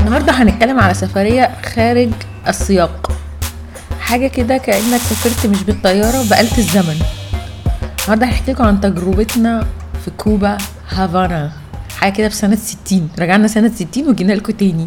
[0.00, 2.10] النهارده هنتكلم على سفرية خارج
[2.48, 3.12] السياق.
[4.00, 6.96] حاجة كده كأنك سافرت مش بالطيارة بآلة الزمن.
[8.02, 9.66] النهارده هنحكي لكم عن تجربتنا
[10.04, 10.58] في كوبا
[10.90, 11.52] هافانا.
[11.98, 14.86] حاجة كده في سنة 60 رجعنا سنة 60 وجينا لكم تاني.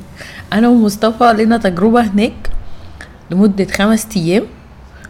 [0.54, 2.50] أنا ومصطفى لنا تجربة هناك
[3.32, 4.44] لمدة خمس أيام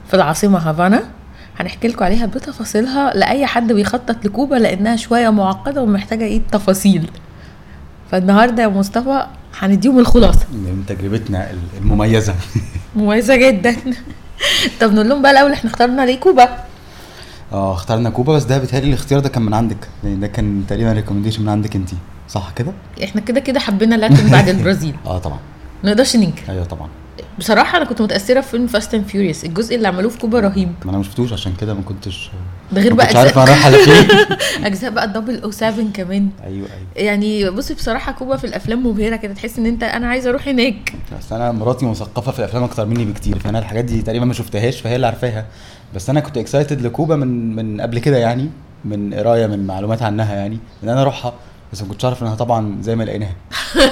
[0.07, 1.03] في العاصمة هافانا.
[1.59, 7.09] هنحكي لكم عليها بتفاصيلها لأي حد بيخطط لكوبا لأنها شوية معقدة ومحتاجة إيه؟ تفاصيل.
[8.13, 9.25] فالنهارده يا مصطفى
[9.59, 10.45] هنديهم الخلاصة.
[10.53, 12.35] من تجربتنا المميزة.
[12.95, 13.75] مميزة جدا.
[14.81, 16.49] طب نقول لهم بقى الأول إحنا اخترنا ليه كوبا؟
[17.51, 19.77] آه اخترنا كوبا بس ده بيتهيألي الاختيار ده كان من عندك.
[20.03, 21.89] يعني ده كان تقريبا recommendation من عندك انت
[22.29, 22.71] صح كده؟
[23.03, 24.95] إحنا كده كده حبينا Latin بعد البرازيل.
[25.05, 25.39] آه طبعا.
[25.83, 26.43] ما نقدرش ننكر.
[26.49, 26.89] أيوه طبعا.
[27.39, 30.71] بصراحة أنا كنت متأثرة في فيلم Fast and Furious الجزء اللي عملوه في كوبا رهيب.
[30.85, 32.31] ما أنا ما شفتوش عشان كده ما كنتش
[32.71, 34.07] ده غير بقى كنتش عارف أنا رايح على فين.
[34.67, 36.29] أجزاء بقى ال double O 7 كمان.
[36.43, 36.87] أيوه أيوه.
[36.95, 40.93] يعني بصي بصراحة كوبا في الأفلام مبهرة كده تحس إن أنت أنا عايزه أروح هناك.
[41.19, 44.81] بس أنا مراتي مثقفة في الأفلام أكتر مني بكتير فأنا الحاجات دي تقريبا ما شفتهاش
[44.81, 45.45] فهي اللي عارفاها.
[45.95, 48.49] بس أنا كنت excited لكوبا من من قبل كده يعني
[48.85, 51.33] من قراية من معلومات عنها يعني إن أنا أروحها.
[51.73, 53.35] بس ما كنتش عارف إنها طبعا زي ما لقيناها.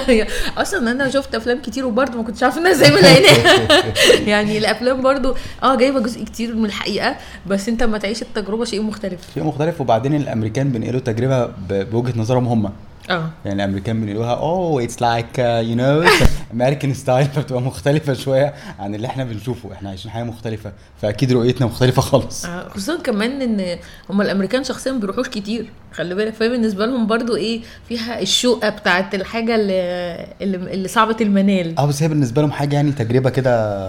[0.62, 3.84] أصلا أنا شفت أفلام كتير وبرضه ما كنتش عارفه إنها زي ما لقيناها.
[4.30, 7.16] يعني الأفلام برضه آه جايبة جزء كتير من الحقيقة
[7.46, 9.20] بس أنت لما تعيش التجربة شيء مختلف.
[9.34, 9.80] شيء مختلف.
[9.80, 12.72] وبعدين الأمريكان بينقلوا تجربة بوجهة نظرهم هم.
[13.10, 13.30] آه.
[13.44, 16.04] يعني الأمريكان بيقولوها oh it's like you know
[16.52, 19.72] American style فبتبقى مختلفة شوية عن اللي إحنا بنشوفه.
[19.72, 20.72] إحنا عايشين حياة مختلفة
[21.02, 22.44] فأكيد رؤيتنا مختلفة خالص.
[22.44, 23.78] آه، خصوصا كمان إن
[24.10, 26.34] هم الأمريكان شخصيا ما بيروحوش كتير خلي بالك.
[26.34, 31.78] فهي بالنسبة لهم برضو إيه فيها الشقه بتاعت الحاجة اللي اللي, اللي صعبة المنال.
[31.78, 33.86] آه بس هي بالنسبة لهم حاجة يعني تجربة كده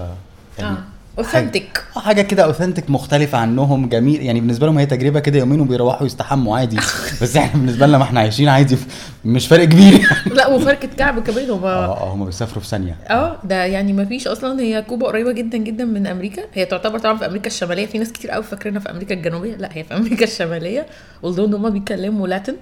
[0.60, 0.84] يعني آه.
[1.18, 4.22] اوثنتيك آه، حاجة كده اوثنتك مختلفة عنهم جميل.
[4.22, 6.76] يعني بالنسبة لهم هي تجربة كده يومين وبيروحوا يستحموا عادي.
[7.22, 8.78] بس إحنا بالنسبة لنا ما إحنا عايشين عادي
[9.26, 9.94] مش فرق كبير.
[9.94, 11.50] يعني لا وفركه كعب كمان.
[11.50, 12.98] هم آه آه هم بيسافروا في ثانية.
[13.10, 14.62] آه ده يعني ما فيش أصلا.
[14.62, 16.42] هي كوبا قريبة جدا جدا من أمريكا.
[16.54, 17.86] هي تعتبر طبعا في أمريكا الشمالية.
[17.86, 19.56] في ناس كتير قوي فاكرينها في أمريكا الجنوبية.
[19.56, 20.86] لا هي في أمريكا الشمالية.
[21.26, 22.56] إن هم بيتكلموا لاتن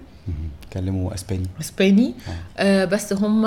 [0.76, 0.84] مهم.
[0.86, 1.48] كلموا إسباني.
[1.62, 2.14] إسباني؟
[2.58, 2.86] آه.
[2.86, 3.42] بس هم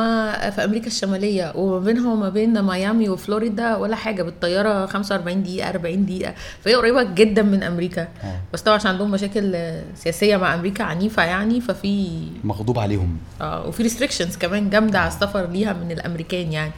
[0.51, 6.07] في أمريكا الشمالية وما بينها وما بين ميامي وفلوريدا ولا حاجة بالطيارة 45 دقيقة 40
[6.07, 6.35] دقيقة.
[6.65, 8.03] فهي قريبة جدا من أمريكا.
[8.03, 8.41] آه.
[8.53, 12.09] بس طبعا عشان عندهم مشاكل آه، سياسية مع أمريكا عنيفة يعني ففي
[12.45, 13.17] مغضوب عليهم.
[13.41, 16.73] آه وفي restrictions كمان جامدة على السفر ليها من الأمريكان يعني.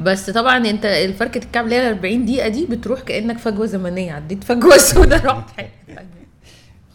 [0.00, 4.44] بس طبعا أنت الفركة الكعب اللي هي 40 دقيقة دي بتروح كأنك فجوة زمنية عديت
[4.44, 6.04] فجوة سوداء رحت حتة.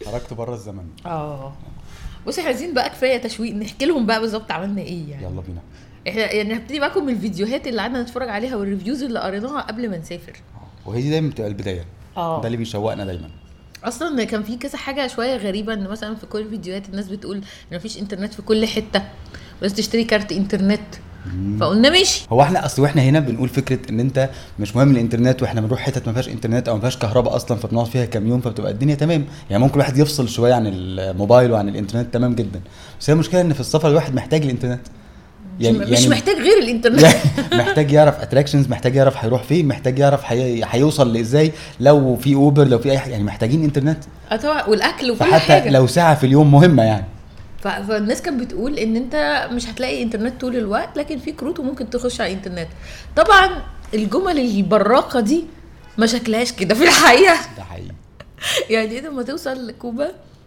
[0.06, 0.84] خرجت بره الزمن.
[1.06, 1.52] آه.
[2.26, 5.22] بصي إحنا عايزين بقى كفاية تشويق نحكي لهم بقى بالظبط عملنا إيه يعني.
[5.24, 5.60] يلا بينا.
[6.08, 9.90] إحنا يعني هبتدي معاكم من الفيديوهات اللي قعدنا نتفرج عليها وال reviews اللي قريناها قبل
[9.90, 10.32] ما نسافر.
[10.32, 10.88] آه.
[10.88, 11.84] وهي دي دايما بتبقى البداية.
[12.16, 12.40] آه.
[12.40, 13.30] ده اللي بيشوقنا دايما.
[13.84, 17.36] أصلا كان في كذا حاجة شوية غريبة إن مثلا في كل الفيديوهات الناس بتقول
[17.72, 19.02] إن مفيش إنترنت في كل حتة
[19.60, 20.80] ولازم تشتري كارت إنترنت.
[21.60, 22.26] فقلنا ماشي.
[22.32, 26.06] هو إحنا اصل وإحنا هنا بنقول فكرة ان انت مش مهم الانترنت وإحنا بنروح حتت
[26.06, 29.24] ما فيهاش انترنت أو ما فيهاش كهرباء أصلا فبنقعد فيها كام يوم فبتبقى الدنيا تمام.
[29.50, 32.60] يعني ممكن الواحد يفصل شوية عن الموبايل وعن الانترنت تمام جدا.
[33.00, 34.80] بس هي المشكلة إن في السفر الواحد محتاج الانترنت.
[35.60, 37.02] يعني مش محتاج غير الانترنت.
[37.02, 37.18] يعني
[37.62, 41.52] محتاج يعرف attractions محتاج يعرف هيروح فين محتاج يعرف هي- هيوصل لإزاي.
[41.80, 43.98] لو في اوبر لو في أي حاجة يعني محتاجين انترنت.
[44.32, 45.70] آه طبعا والأكل وكل حاجة.
[45.70, 47.04] لو ساعة في اليوم مهمة يعني.
[47.62, 52.20] فالناس كانت بتقول إن أنت مش هتلاقي إنترنت طول الوقت لكن في كروت وممكن تخش
[52.20, 52.68] على الإنترنت.
[53.16, 53.62] طبعا
[53.94, 55.44] الجمل البراقة دي
[55.98, 57.36] ما شكلهاش كده في الحقيقة.
[57.56, 57.94] ده حقيقي.
[58.70, 60.06] يعني انت لما توصل لكوبا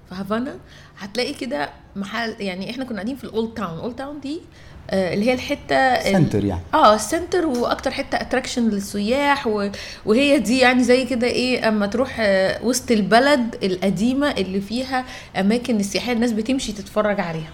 [0.10, 0.56] في هافانا
[0.98, 3.74] هتلاقي كده محل يعني إحنا كنا قاعدين في ال old town.
[3.78, 4.42] ال old town دي
[4.90, 6.62] اللي هي الحتة ال- center يعني.
[6.74, 9.70] آه ال center وأكتر حتة attraction للسياح و...
[10.06, 15.06] وهي دي يعني زي كده إيه أما تروح آه، وسط البلد القديمة اللي فيها
[15.40, 17.50] أماكن السياحيه الناس بتمشي تتفرج عليها.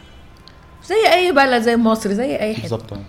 [0.88, 2.62] زي أي بلد زي مصر زي أي حتة.
[2.62, 3.00] بالظبط آه.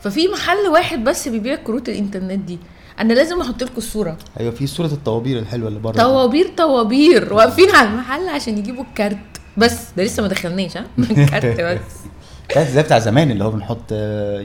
[0.00, 2.58] ففي محل واحد بس بيبيع كروت الإنترنت دي.
[3.00, 4.16] أنا لازم أحط لكم الصورة.
[4.40, 5.92] أيوه في صورة الطوابير الحلوة اللي بره.
[5.96, 7.32] طوابير طوابير.
[7.34, 9.16] واقفين على المحل عشان يجيبوا الكارت.
[9.56, 11.80] بس ده لسه ما دخلناش ها؟ الكارت بس.
[12.48, 13.92] كانت زي بتاع زمان اللي هو بنحط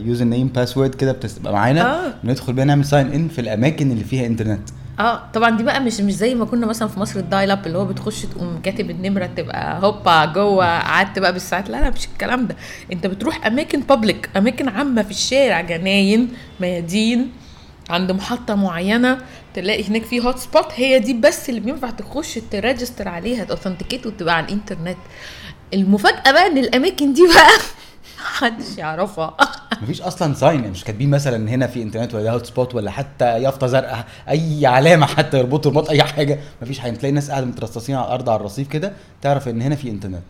[0.06, 2.06] username password كده بتبقى معانا.
[2.06, 2.14] آه.
[2.24, 4.68] بندخل بيها نعمل sign in في الأماكن اللي فيها انترنت
[5.00, 7.66] آه طبعا دي بقى مش مش زي ما كنا مثلا في مصر ال dial up
[7.66, 11.70] اللي هو بتخش تقوم كاتب النمرة تبقى هوبا جوه قعدت بقى بالساعات.
[11.70, 12.56] لا لا مش الكلام ده.
[12.92, 16.28] انت بتروح أماكن public أماكن عامة في الشارع جناين
[16.60, 17.32] ميادين
[17.90, 19.18] عند محطة معينة
[19.54, 23.49] تلاقي هناك في hot spot هي دي بس اللي بينفع تخش ت register عليها ت
[23.49, 24.96] authenticate وتبقى على الإنترنت.
[25.74, 27.50] المفاجأة بقى إن الأماكن دي بقى
[28.24, 29.36] محدش يعرفها.
[29.82, 33.66] مفيش أصلا sign مش كاتبين مثلا هنا في انترنت ولا hot spot ولا حتى يافطة
[33.66, 36.38] زرقاء أي علامة حتى يربطوا رباط أي حاجة.
[36.62, 36.96] مفيش حاجة.
[36.96, 40.22] تلاقي ناس قاعدة مترصصين على الأرض على الرصيف كده تعرف إن هنا في انترنت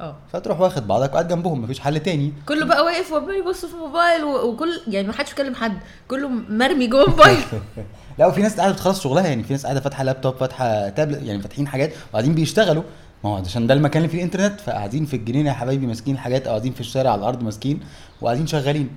[0.00, 0.16] آه.
[0.32, 1.62] فتروح واخد بعضك وقاعد جنبهم.
[1.62, 2.32] مفيش حل تاني.
[2.48, 5.78] كله بقى واقف وعمال يبص في الموبايل وكل يعني ما حدش بيكلم حد.
[6.08, 7.38] كله مرمي جوه الموبايل.
[8.18, 9.26] لا وفي ناس قاعدة بتخلص شغلها.
[9.26, 12.82] يعني في ناس قاعدة فاتحة لابتوب فاتحة تابلت يعني فاتحين حاجات وقاعدين بيشتغلوا.
[13.24, 16.42] ما هو عشان ده المكان اللي فيه الإنترنت فقاعدين في الجنينة يا حبايبي ماسكين حاجات
[16.46, 17.80] أو قاعدين في الشارع على الأرض ماسكين
[18.20, 18.88] وقاعدين شغالين.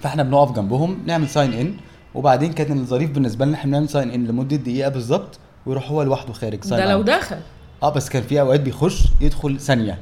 [0.00, 1.74] فإحنا بنقف جنبهم نعمل sign in
[2.14, 6.32] وبعدين كان الظريف بالنسبة لنا إحنا بنعمل sign in لمدة دقيقة بالظبط ويروح هو لوحده
[6.32, 7.02] خارج sign ده لو.
[7.02, 7.36] دخل.
[7.82, 9.98] آه بس كان في أوقات بيخش يدخل ثانية.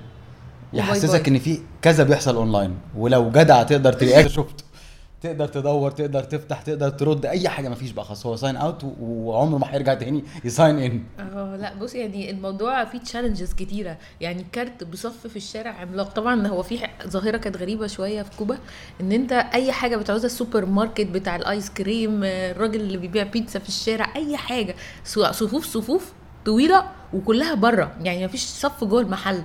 [0.72, 1.28] يحسسك.
[1.28, 4.64] إن في كذا بيحصل اونلاين ولو جدع تقدر تلاقيه شفت.
[5.20, 8.26] تقدر تدور تقدر تفتح تقدر ترد أي حاجة مفيش بقى خلاص.
[8.26, 12.98] هو ساين اوت وعمره ما هيرجع تاني يساين ان آه لا بص يعني الموضوع فيه
[12.98, 13.96] تشالنجز كتيرة.
[14.20, 16.08] يعني كارت بصف في الشارع عملاق.
[16.12, 18.58] طبعا هو في ظاهرة كانت غريبة شوية في كوبا
[19.00, 23.58] إن أنت أي حاجة بتعوزها السوبر ماركت بتاع الآيس كريم آه، الراجل اللي بيبيع بيتزا
[23.58, 24.74] في الشارع أي حاجة
[25.04, 26.12] صفوف صفوف.
[26.46, 26.84] طويلة
[27.14, 27.90] وكلها بره.
[28.02, 29.42] يعني مفيش صف جوه المحل.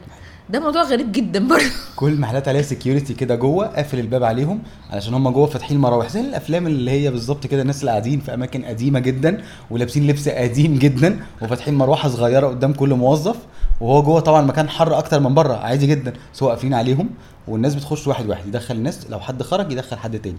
[0.50, 1.64] ده موضوع غريب جدا برضه.
[1.96, 6.10] كل المحلات عليها سكيورتي كده جوه قافل الباب عليهم علشان هم جوه فاتحين مراوح.
[6.10, 10.30] زي الأفلام اللي هي بالظبط كده الناس اللي قاعدين في أماكن قديمة جدا ولابسين لبس
[10.30, 13.36] قديم جدا وفاتحين مروحة صغيرة قدام كل موظف.
[13.82, 16.14] وهو جوه طبعا مكان حر أكتر من بره عادي جدا.
[16.44, 17.10] هو قافلين عليهم
[17.48, 18.48] والناس بتخش واحد واحد.
[18.48, 20.38] يدخل الناس لو حد خرج يدخل حد تاني.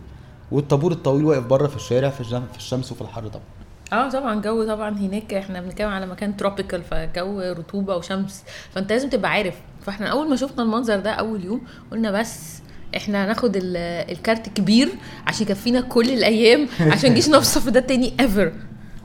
[0.53, 3.45] والطابور الطويل واقف بره في الشارع في الشمس وفي الحر طبعا.
[3.93, 8.45] آه طبعا جو طبعا هناك إحنا بنتكلم على مكان tropical فجو رطوبة وشمس.
[8.75, 9.55] فأنت لازم تبقى عارف.
[9.83, 11.61] فاحنا أول ما شفنا المنظر ده أول يوم
[11.93, 12.63] قلنا بس
[12.97, 13.77] إحنا هناخد ال-
[14.13, 14.89] الكارت كبير
[15.27, 18.53] عشان يكفينا كل الأيام عشان نجيش نفصل في ده تاني ever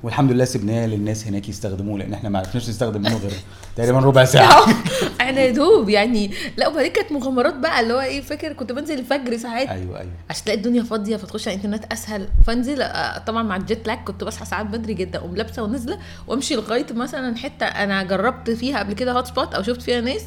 [0.04, 3.32] والحمد لله سيبناه للناس هناك يستخدموه لأن إحنا ما عرفناش نستخدم منه غير
[3.76, 4.66] تقريبا ربع ساعة.
[5.22, 9.00] إحنا يا دوب يعني لا وبعدين كانت مغامرات بقى اللي هو إيه فاكر كنت بنزل
[9.00, 10.12] الفجر ساعات؟ أيوه أيوه.
[10.30, 12.28] عشان تلاقي الدنيا فاضية فتخش على الإنترنت أسهل.
[12.48, 16.00] فانزل آه، طبعا مع ال jet lag كنت بصحى ساعات بدري جدا أقوم لابسة ونازلة
[16.28, 20.22] وأمشي لغاية مثلا حتة أنا جربت فيها قبل كده hot spot أو شفت فيها ناس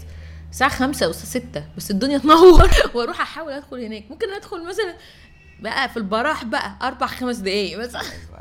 [0.50, 4.04] الساعة خمسة الساعة ستة بس الدنيا تنور وأروح أحاول أدخل هناك.
[4.10, 4.94] ممكن أدخل مثلا
[5.60, 8.06] بقى في البراح بقى أربع خمس دقايق بس أيوه.
[8.28, 8.33] يبقى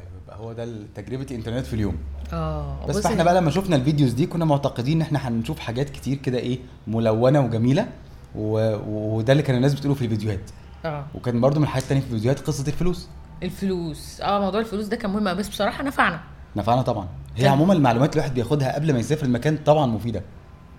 [0.44, 1.98] هو ده تجربة الإنترنت في اليوم.
[2.34, 5.60] آه بس بص فإحنا بقى لما شفنا ال videos دي كنا معتقدين إن إحنا هنشوف
[5.60, 7.88] حاجات كتير كده إيه ملونة وجميلة
[8.36, 8.76] و...
[8.88, 10.52] وده اللي كان الناس بتقوله في الفيديوهات.
[10.86, 11.06] آه.
[11.16, 13.08] وكان برضو من الحاجات التانية في الفيديوهات قصة الفلوس.
[13.44, 14.22] الفلوس.
[14.22, 16.20] آه موضوع الفلوس ده كان مهم بس بصراحة نفعنا.
[16.56, 17.08] نفعنا طبعا.
[17.36, 17.48] هي.
[17.48, 20.22] عموما المعلومات اللي الواحد بياخدها قبل ما يسافر المكان طبعا مفيدة.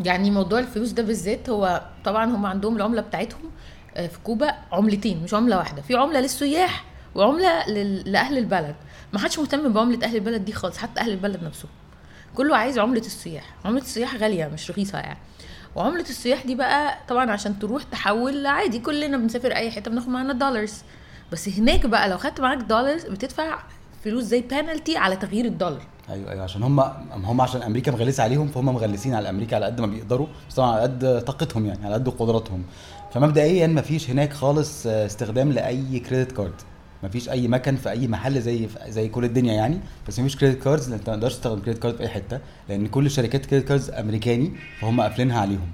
[0.05, 3.41] يعني موضوع الفلوس ده بالذات هو طبعا هم عندهم العملة بتاعتهم
[3.97, 5.83] آه، في كوبا عملتين مش عملة واحدة.
[5.83, 6.85] في عملة للسياح
[7.15, 8.13] وعملة لل...
[8.13, 8.75] لأهل البلد.
[9.15, 11.71] ما حدش مهتم بعملة أهل البلد دي خالص حتى أهل البلد نفسهم
[12.35, 13.45] كله عايز عملة السياح.
[13.65, 15.19] عملة السياح غالية مش رخيصة يعني.
[15.77, 20.33] وعملة السياح دي بقى طبعا عشان تروح تحول عادي كلنا بنسافر أي حتة بناخد معانا
[20.33, 20.75] dollars
[21.33, 23.59] بس هناك بقى لو خدت معاك dollars بتدفع
[24.05, 25.83] فلوس زي بانالتي على تغيير الدولار.
[26.11, 26.81] أيوه أيوه عشان هم
[27.13, 30.73] هم عشان أمريكا مغلسة عليهم فهم مغلسين على أمريكا على قد ما بيقدروا بس طبعا
[30.73, 32.63] على قد طاقتهم يعني على قد قدراتهم.
[33.13, 36.55] فمبدئيا مفيش هناك خالص استخدام لأي credit card
[37.05, 39.81] مفيش أي مكان في أي محل زي زي كل الدنيا يعني.
[40.09, 43.11] بس مفيش credit cards أنت ما تقدرش تستخدم credit card في أي حتة لأن كل
[43.11, 45.69] شركات credit cards أمريكاني فهم قافلينها عليهم.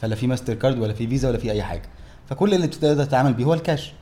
[0.00, 1.82] فلا في ماستر كارد ولا في فيزا ولا في أي حاجة.
[2.28, 3.92] فكل اللي بتقدر تتعامل بيه هو الكاش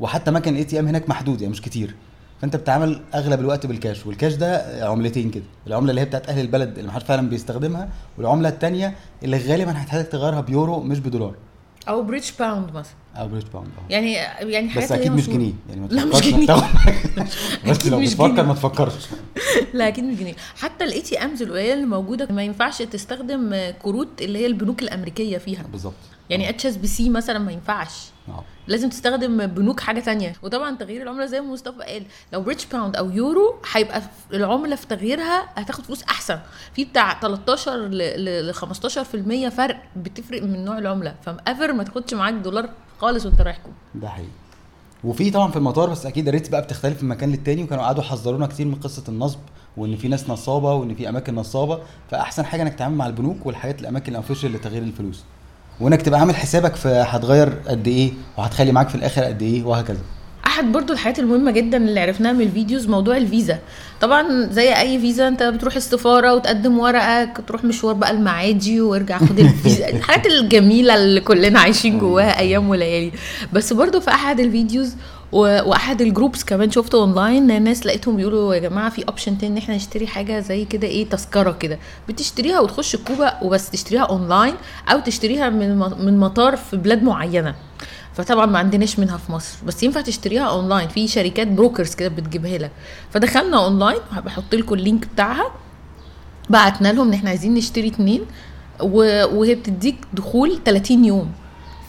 [0.00, 1.94] وحتى مكان ال ATM هناك محدود يعني مش كتير.
[2.40, 5.44] فأنت بتتعامل أغلب الوقت بالكاش والكاش ده عملتين كده.
[5.66, 10.08] العملة اللي هي بتاعت أهل البلد اللي محدش فعلا بيستخدمها والعملة الثانية اللي غالبا هتحتاج
[10.08, 11.34] تغيرها بيورو مش بدولار.
[11.88, 12.94] أو British pound مثلا.
[13.18, 13.92] أو British pound أه.
[13.92, 14.12] يعني
[14.52, 15.26] يعني حاجات بس أكيد مش.
[15.28, 16.46] جنيه يعني ما لا مش جنيه.
[17.68, 18.44] بس لو بتفكر.
[18.44, 18.92] ما تفكرش.
[19.74, 20.34] لا أكيد مش جنيه.
[20.60, 25.62] حتى ال ATMs القليلة اللي موجودة ما ينفعش تستخدم كروت اللي هي البنوك الأمريكية فيها.
[25.72, 25.94] بالظبط.
[26.30, 27.90] يعني HSBC مثلا ما ينفعش.
[28.28, 28.44] آه.
[28.68, 30.32] لازم تستخدم بنوك حاجة تانية.
[30.42, 34.86] وطبعا تغيير العملة زي ما مصطفى قال لو British pound أو يورو هيبقى العملة في
[34.86, 36.38] تغييرها هتاخد فلوس أحسن.
[36.74, 41.14] في بتاع 13 ل 15% فرق بتفرق من نوع العملة.
[41.22, 44.28] ف ever ما تاخدش معاك دولار خالص وانت رايح كوبا ده حقيقي.
[45.04, 48.02] وفي طبعا في المطار بس أكيد ال rates بقى بتختلف من مكان للتاني وكانوا قعدوا
[48.02, 49.38] يحذرونا كتير من قصة النصب
[49.76, 51.78] وإن في ناس نصابة وإن في أماكن نصابة.
[52.10, 55.24] فأحسن حاجة إنك تتعامل مع البنوك والحاجات الأماكن ال official لتغيير الفلوس.
[55.80, 60.00] وإنك تبقى عامل حسابك في هتغير قد إيه وهتخلي معاك في الآخر قد إيه وهكذا.
[60.58, 63.58] احد برضو الحاجات المهمة جدا اللي عرفناها من ال videos موضوع الفيزا.
[64.00, 69.38] طبعا زي أي فيزا أنت بتروح السفارة وتقدم ورقك تروح مشوار بقى المعادي وارجع خد
[69.48, 69.88] الفيزا.
[69.88, 73.12] الحاجات الجميلة اللي كلنا عايشين جواها أيام وليالي.
[73.52, 74.94] بس برضو في أحد الفيديوز
[75.32, 79.58] وأحد ال groups كمان شفته اونلاين ناس لقيتهم بيقولوا يا جماعة في option تاني إن
[79.58, 81.78] إحنا نشتري حاجة زي كده إيه تذكرة كده.
[82.08, 84.54] بتشتريها وتخش كوبا وبس تشتريها اونلاين
[84.92, 87.54] أو تشتريها من م- من مطار في بلاد معينة.
[88.18, 89.58] فطبعا ما عندناش منها في مصر.
[89.66, 92.70] بس ينفع تشتريها اونلاين في شركات brokers كده بتجيبها لك.
[93.10, 95.50] فدخلنا اونلاين بحط لكم ال link بتاعها.
[96.50, 98.20] بعتنا لهم إن إحنا عايزين نشتري اتنين.
[98.80, 101.32] وهي بتديك دخول 30 يوم.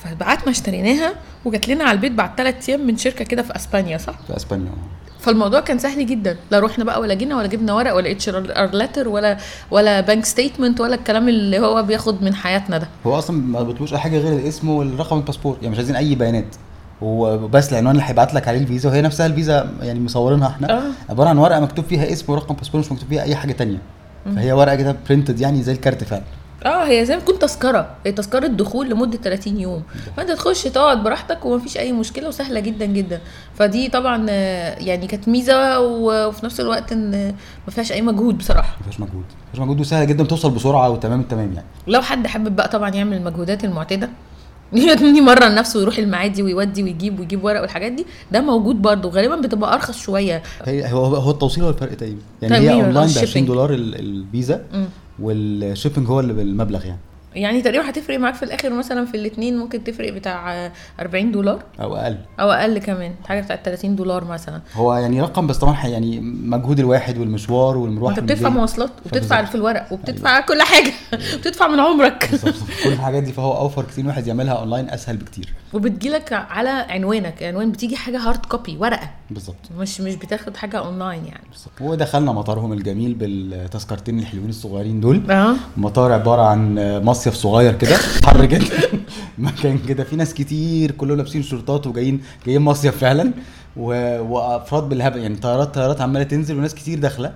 [0.04, 1.14] فبعتنا اشتريناها
[1.46, 4.72] وجات لنا على البيت بعد ثلاث أيام من شركة كده في أسبانيا صح؟ في أسبانيا.
[5.20, 6.38] فالموضوع كان سهل جدا.
[6.52, 9.38] لا رحنا بقى ولا جينا ولا جبنا ورق ولا HR letter ولا
[9.72, 12.88] ولا bank statement ولا الكلام اللي هو بياخد من حياتنا ده.
[13.06, 16.56] هو أصلا ما بيطلبوش أي حاجة غير الاسم والرقم الباسبور يعني مش عايزين أي بيانات.
[17.04, 20.78] هو بس العنوان اللي هيبعت لك عليه الفيزا وهي نفسها الفيزا يعني مصورينها إحنا.
[20.78, 20.84] آه.
[21.10, 23.78] عبارة عن ورقة مكتوب فيها اسم ورقم باسبور مش مكتوب فيها أي حاجة تانية.
[24.36, 26.24] فهي ورقة كده برنتد يعني زي الكارت فعلا.
[26.66, 27.90] آه هي زي ما تكون تذكرة.
[28.06, 29.84] هي تذكرة دخول لمدة 30 يوم.
[30.18, 33.20] فانت تخش تقعد براحتك ومفيش أي مشكلة وسهلة جدا جدا.
[33.56, 37.34] فدي طبعا آه، يعني كانت ميزة وفي نفس الوقت إن آه،
[37.68, 38.78] ما فيهاش أي مجهود بصراحة.
[38.78, 39.24] ما فيهاش مجهود.
[39.24, 41.68] ما فيهاش مجهود وسهله جدا بتوصل بسرعة وتمام التمام يعني.
[41.88, 44.10] لو حد حابب بقى طبعا يعمل المجهودات المعتاده
[45.02, 49.10] يمرن نفسه ويروح المعادي ويودي ويجيب ويجيب ورق والحاجات دي ده موجود برضه.
[49.10, 50.44] غالبا بتبقى أرخص شوية.
[50.66, 52.20] هي هو هو التوصيل هو الفرق تقريبا.
[52.42, 53.30] يعني هي تقريباً، online بال shipping.
[53.30, 54.62] 20 دولار ال- الفيزا.
[55.22, 57.00] وال shipping هو اللي بالمبلغ يعني.
[57.36, 61.64] يعني تقريبا هتفرق معاك في الآخر مثلا في الاثنين ممكن تفرق بتاع آه، 40 دولار.
[61.82, 62.18] أو أقل.
[62.40, 64.62] أو أقل كمان حاجة بتاعت 30 دولار مثلا.
[64.74, 68.50] هو يعني رقم بس طبعا يعني مجهود الواحد والمشوار والمروح أنت بتدفع.
[68.50, 69.44] مواصلات وبتدفع.
[69.46, 70.92] في الورق وبتدفع كل حاجة.
[71.38, 72.28] بتدفع من عمرك.
[72.32, 72.54] بالظبط.
[72.84, 75.54] كل الحاجات دي فهو أوفر كتير واحد يعملها أونلاين أسهل بكتير.
[75.74, 79.10] وبتجيلك على عنوانك عنوان بتيجي حاجة hard copy ورقة.
[79.32, 79.56] بالظبط.
[79.78, 81.44] مش مش بتاخد حاجة أونلاين يعني.
[81.52, 81.72] بالظبط.
[81.82, 85.32] ودخلنا مطارهم الجميل بالتذكرتين الحلوين الصغيرين دول.
[85.32, 86.80] آه مطار عبارة عن
[87.20, 88.66] مصيف صغير كده حر جدا.
[89.38, 93.34] مكان كده في ناس كتير كلهم لابسين شورتات وجايين جايين مصيف فعلا.
[93.78, 93.88] و...
[94.22, 97.34] وأفراد بالهبل يعني طيارات طيارات عمالة تنزل وناس كتير داخلة.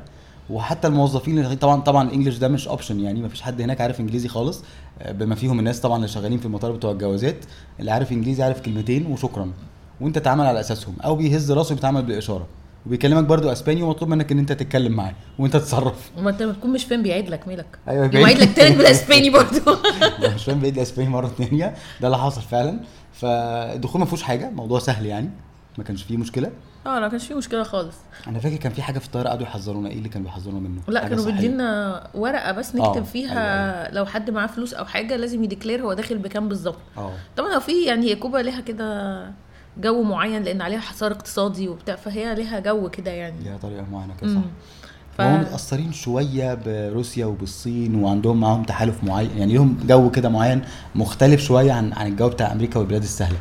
[0.50, 3.82] وحتى الموظفين اللي طبعا طبعا ال English ده مش option يعني ما فيش حد هناك
[3.82, 4.64] عارف إنجليزي خالص.
[5.02, 7.46] آه، بما فيهم الناس طبعا اللي شغالين في المطار بتوع الجوازات
[7.80, 9.52] اللي عارف إنجليزي عارف كلمتين وشكرا.
[10.02, 12.48] وأنت تعامل على أساسهم أو بيهز راسه بيتعامل بالإشارة.
[12.86, 16.12] وبيكلمك برضو أسباني ومطلوب منك إن أنت تتكلم معاه وأنت تتصرف.
[16.18, 17.80] وما أنت بتكون مش فاهم بيعيد لك ميلك.
[17.88, 18.38] أيوه بيعيد.
[18.38, 19.78] لك تاني بالاسباني برضه
[20.20, 22.80] لا، مش فاهم بعيد الاسباني مرة ثانية ده اللي حصل فعلا.
[23.14, 25.30] فالدخول ما فيهوش حاجة موضوع سهل يعني.
[25.78, 26.52] ما كانش فيه مشكلة.
[26.86, 27.96] آه لا كانش في مشكلة خالص.
[28.28, 29.90] أنا فاكر كان في حاجة في الطيارة قعدوا يحذرونا.
[29.90, 31.26] إيه اللي كانوا بيحذرونا منه؟ لا كانوا.
[31.26, 35.48] بيدينا ورقة بس نكتب آه، فيها أيوة، لو حد معاه فلوس أو حاجة لازم ي
[35.48, 36.78] declare هو داخل بكام بالظبط.
[36.98, 37.12] آه.
[37.38, 39.32] طبعا لو في يعني هي كوبا ليها كده
[39.78, 43.44] جو معين لأن عليها حصار اقتصادي وبتاع فهي ليها جو كده يعني.
[43.44, 44.34] ليها طريقة معينة كده.
[44.34, 44.40] صح.
[45.18, 45.22] ف...
[45.22, 50.62] فهم متأثرين شوية بروسيا وبالصين وعندهم معاهم تحالف معين يعني لهم جو كده معين
[50.96, 53.38] مختلف شوية عن عن الجو بتاع أمريكا والبلاد السهلة.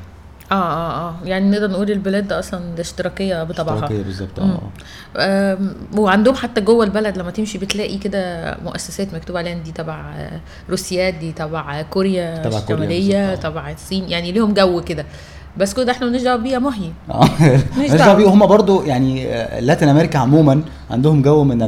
[0.52, 1.14] آه آه آه.
[1.24, 3.74] يعني نقدر نقول البلاد ده أصلا اشتراكية بطبعها.
[3.74, 4.58] اشتراكية بالظبط مم.
[5.16, 5.58] آه
[5.96, 11.10] وعندهم حتى جوه البلد لما تمشي بتلاقي كده مؤسسات مكتوب عليها دي تبع آه، روسيا
[11.10, 13.34] دي تبع كوريا تبع الشمالية آه.
[13.34, 15.06] تبع الصين يعني ليهم جو كده.
[15.56, 17.28] بس كل ده إحنا مالناش دعوه بيه يا محي آه.
[17.40, 18.14] مالناش دعوه دعوة.
[18.14, 21.58] بيه هم برضو يعني آه، Latin America عموما عندهم جو من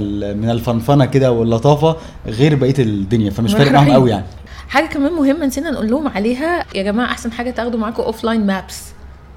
[0.41, 3.93] من الفنفنة كده واللطافة غير بقية الدنيا فمش فارق معاهم.
[3.93, 4.25] قوي يعني.
[4.69, 8.83] حاجة كمان مهمة نسينا نقول لهم عليها يا جماعة أحسن حاجة تاخدوا معاكم offline maps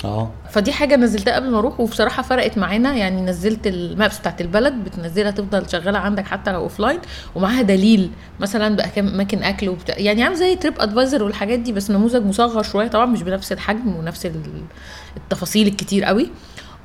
[0.05, 2.95] آه فدي حاجة نزلتها قبل ما أروح وبصراحة فرقت معانا.
[2.95, 6.99] يعني نزلت ال maps بتاعت البلد بتنزلها تفضل شغالة عندك حتى لو offline
[7.35, 9.95] ومعاها دليل مثلا باماكن أكل وبتاع.
[9.99, 12.87] يعني عامل زي TripAdvisor والحاجات دي بس نموذج مصغر شوية.
[12.87, 14.63] طبعا مش بنفس الحجم ونفس ال-
[15.17, 16.29] التفاصيل الكتير قوي.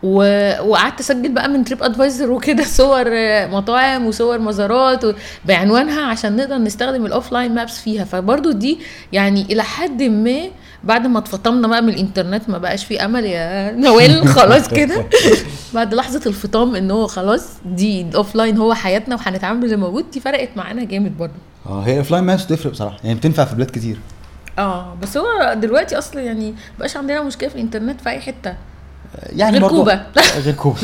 [0.04, 0.16] و...
[0.62, 5.12] وقعدت أسجل بقى من TripAdvisor وكده صور آه، مطاعم وصور مزارات و...
[5.44, 8.04] بعنوانها عشان نقدر نستخدم ال offline maps فيها.
[8.04, 8.78] فبرضو دي
[9.12, 10.40] يعني إلى حد ما
[10.84, 15.06] بعد ما اتفطمنا بقى من الانترنت ما بقاش في أمل يا نوال خلاص كده.
[15.74, 20.20] بعد لحظة الفطام إن هو خلاص دي ال offline هو حياتنا وهنتعامل باللي موجود دي
[20.20, 21.32] فرقت معانا جامد برضو
[21.66, 23.96] آه هي ال offline maps بتفرق بصراحة يعني بتنفع في بلاد كتير.
[24.58, 28.54] آه بس هو دلوقتي أصلا يعني مبقاش عندنا مشكلة في الانترنت في أي حتة.
[29.32, 30.06] يعني غير كوبا.
[30.44, 30.76] غير كوبا.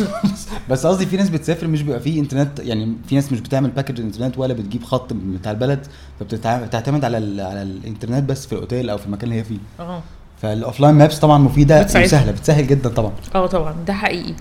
[0.70, 4.00] بس قصدي في ناس بتسافر مش بيبقى فيه انترنت يعني في ناس مش بتعمل package
[4.00, 5.86] انترنت ولا بتجيب خط بتاع البلد
[6.20, 9.58] فبتعتمد على ال على الانترنت بس في الأوتيل أو في المكان اللي هي فيه.
[9.80, 10.00] آه
[10.42, 12.04] فال offline maps طبعا مفيدة بتساعد.
[12.04, 13.12] وسهلة بتسهل جدا طبعا.
[13.34, 13.74] آه طبعا.
[13.86, 14.34] ده حقيقي.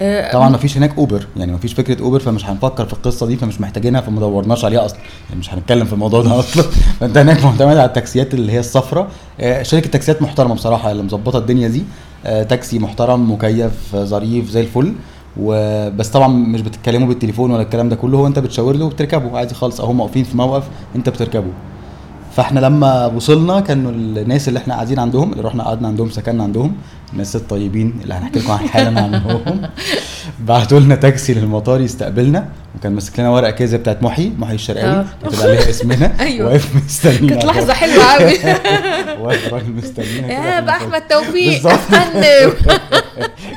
[0.00, 3.26] آه، طبعا ما فيش هناك Uber يعني ما فيش فكرة Uber فمش هنفكر في القصة
[3.26, 4.98] دي فمش محتاجينها فما دورناش عليها أصلا.
[5.28, 6.62] يعني مش هنتكلم في الموضوع ده أصلا.
[7.00, 9.08] فأنت هناك معتمد على التاكسيات اللي هي الصفراء.
[9.40, 11.84] آه، شركة تاكسيات محترمة بصراحة اللي مظبطة الدنيا دي.
[12.24, 14.92] تاكسي محترم مكيف آه، ظريف زي الفل.
[15.40, 19.54] وبس طبعا مش بتتكلموا بالتليفون ولا الكلام ده كله هو انت بتشاور له وبتركبه عادي
[19.54, 19.80] خالص.
[19.80, 20.64] أو هم واقفين في موقف
[20.96, 21.50] انت بتركبه.
[22.32, 26.72] فاحنا لما وصلنا كانوا الناس اللي إحنا قاعدين عندهم اللي رحنا قعدنا عندهم سكننا عندهم.
[27.14, 29.62] الناس الطيبين اللي هنحكي لكم عن حالا عنهم
[30.40, 34.90] بعتوا لنا تاكسي للمطار يستقبلنا وكان ماسك لنا ورقة كده زي بتاعت محي محي الشرقاوي
[34.90, 35.06] آه.
[35.22, 36.48] كاتب عليها اسمنا أيوة.
[36.50, 38.34] واقف مستنينا كانت لحظة حلوة قوي
[39.24, 40.76] واقف راجل مستنينا يا بقى.
[40.76, 41.66] أحمد توفيق.
[41.66, 42.52] افندم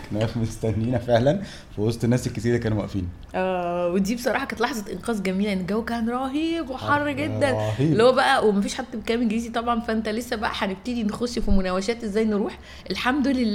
[0.09, 1.41] كان واقف مستنينا فعلا
[1.75, 5.57] في وسط الناس الكتير اللي كانوا واقفين آه ودي بصراحة كانت لحظة إنقاذ جميلة ان
[5.59, 7.57] الجو كان رهيب وحر حر جدا.
[7.79, 12.03] اللي هو بقى ومفيش حد بيتكلم إنجليزي طبعا فأنت لسه بقى هنبتدي نخش في مناوشات
[12.03, 12.59] إزاي نروح
[12.91, 13.46] الحمد لله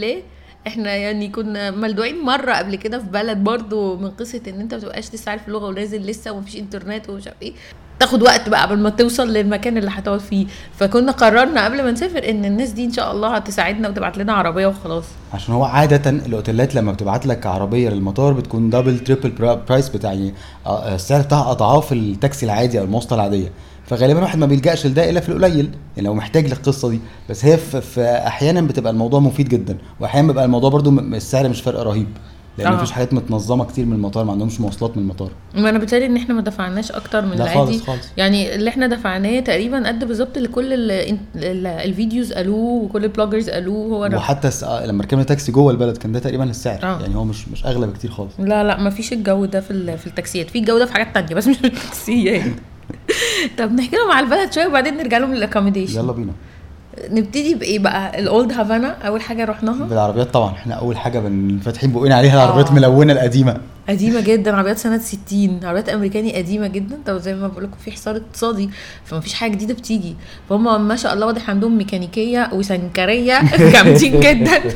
[0.66, 4.80] إحنا يعني كنا ملدوعين مرة قبل كده في بلد برضو من قصة إن أنت ما
[4.80, 7.52] بتبقاش لسه عارف اللغة ونازل لسه ومفيش إنترنت ومش عارف إيه.
[8.00, 10.46] تاخد وقت بقى قبل ما توصل للمكان اللي هتقعد فيه.
[10.78, 14.66] فكنا قررنا قبل ما نسافر إن الناس دي إن شاء الله هتساعدنا وتبعت لنا عربية
[14.66, 15.04] وخلاص.
[15.34, 19.30] عشان هو عادة الأوتيلات لما بتبعت لك عربية للمطار بتكون double triple
[19.68, 20.34] price بتاع يعني
[20.66, 23.52] آه، السعر بتاعها أضعاف التاكسي العادي أو المواصلة العادية.
[23.86, 27.00] فغالبا واحد ما بيلجأش لده إلا في القليل يعني لو محتاج للقصة دي.
[27.30, 31.60] بس هي في, أحيانا بتبقى الموضوع مفيد جدا وأحيانا بيبقى الموضوع برضو م- السعر مش
[31.60, 32.06] فرق رهيب
[32.58, 32.76] لأن آه.
[32.76, 35.30] مفيش حاجات متنظمة كتير من المطار ما عندهمش مواصلات من المطار.
[35.54, 37.54] ما أنا بتهيألي إن إحنا ما دفعناش أكتر من لا العادي.
[37.58, 38.06] خالص خالص.
[38.16, 40.90] يعني اللي إحنا دفعناه تقريبا قد بالظبط اللي كل ال
[41.36, 45.52] ال ال videos قالوه وكل ال bloggers قالوه هو وحتى س- آه، لما ركبنا تاكسي
[45.52, 47.00] جوه البلد كان ده تقريبا السعر آه.
[47.00, 48.32] يعني هو مش مش أغلى بكتير خالص.
[48.38, 50.50] لا لا ما فيش الجو ده في في التاكسيات.
[50.50, 52.52] في الجو ده في حاجات تانية بس مش في التاكسيات.
[53.58, 56.32] طب نحكي لهم على البلد شوية وبعدين نرجع لهم لل accommodation يلا بينا.
[57.10, 59.84] نبتدي بإيه بقى؟ ال Old Havana أول حاجة رحناها.
[59.84, 62.70] بالعربيات طبعا إحنا أول حاجة بن- فاتحين بقنا عليها العربيات آه.
[62.70, 63.56] الملونة القديمة.
[63.88, 66.98] قديمة جدا عربيات سنة 60 عربيات أمريكاني قديمة جدا.
[67.06, 68.70] طب زي ما بقول لكم في حصار اقتصادي
[69.04, 70.16] فما فيش حاجة جديدة بتيجي.
[70.48, 73.40] فهم ما شاء الله واضح عندهم ميكانيكية وسنكرية.
[73.72, 74.60] جامدين جدا.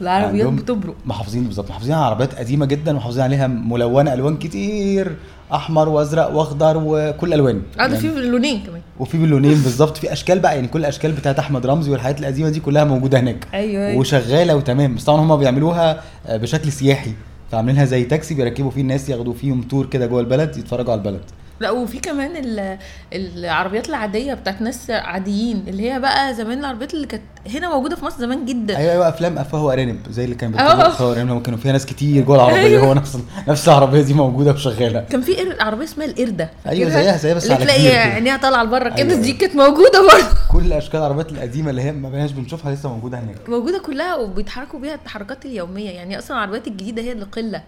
[0.00, 0.94] العربيات بتبرق.
[1.06, 5.16] محافظين بالظبط محافظين على عربيات قديمة جدا ومحافظين عليها ملونة ألوان كتير.
[5.54, 8.80] أحمر وأزرق وأخضر وكل الوان آه ده في لونين كمان.
[9.00, 9.96] وفي باللونين بالظبط.
[9.96, 13.46] في أشكال بقى يعني كل الأشكال بتاعت أحمد رمزي والحاجات القديمة دي كلها موجودة هناك.
[13.54, 14.00] أيوه أيوه.
[14.00, 14.94] وشغالة وتمام.
[14.94, 17.12] بس طبعا هم بيعملوها آه، بشكل سياحي.
[17.52, 21.20] فعاملينها زي تاكسي بيركبوا فيه الناس ياخدوا فيهم تور كده جوه البلد يتفرجوا على البلد.
[21.60, 22.78] لا وفي كمان ال-
[23.12, 28.04] العربيات العادية بتاعت ناس عاديين اللي هي بقى زمان العربيات اللي كانت هنا موجودة في
[28.04, 30.50] مصر زمان جدا أيوه أيوه أفلام افواه وارانب زي اللي كان.
[30.50, 32.86] بيكتبوا افواه وارانب كانوا فيها ناس كتير جوه العربية أيوه.
[32.86, 37.16] هو نفس نفس العربية دي موجودة وشغالة كان في عربية اسمها القردة أيوة فاكرها؟ زيها-
[37.16, 37.98] زيها بس على تلاقي كده.
[38.00, 39.22] عينيها طالعة لبره كده أيوة.
[39.22, 43.18] دي كانت موجودة برضه كل أشكال العربيات القديمة اللي هي ما بقيناش بنشوفها لسه موجودة
[43.18, 47.62] هناك موجودة كلها وبيتحركوا بيها التحركات اليومية يعني أصلا العربيات الجديدة هي اللي قله.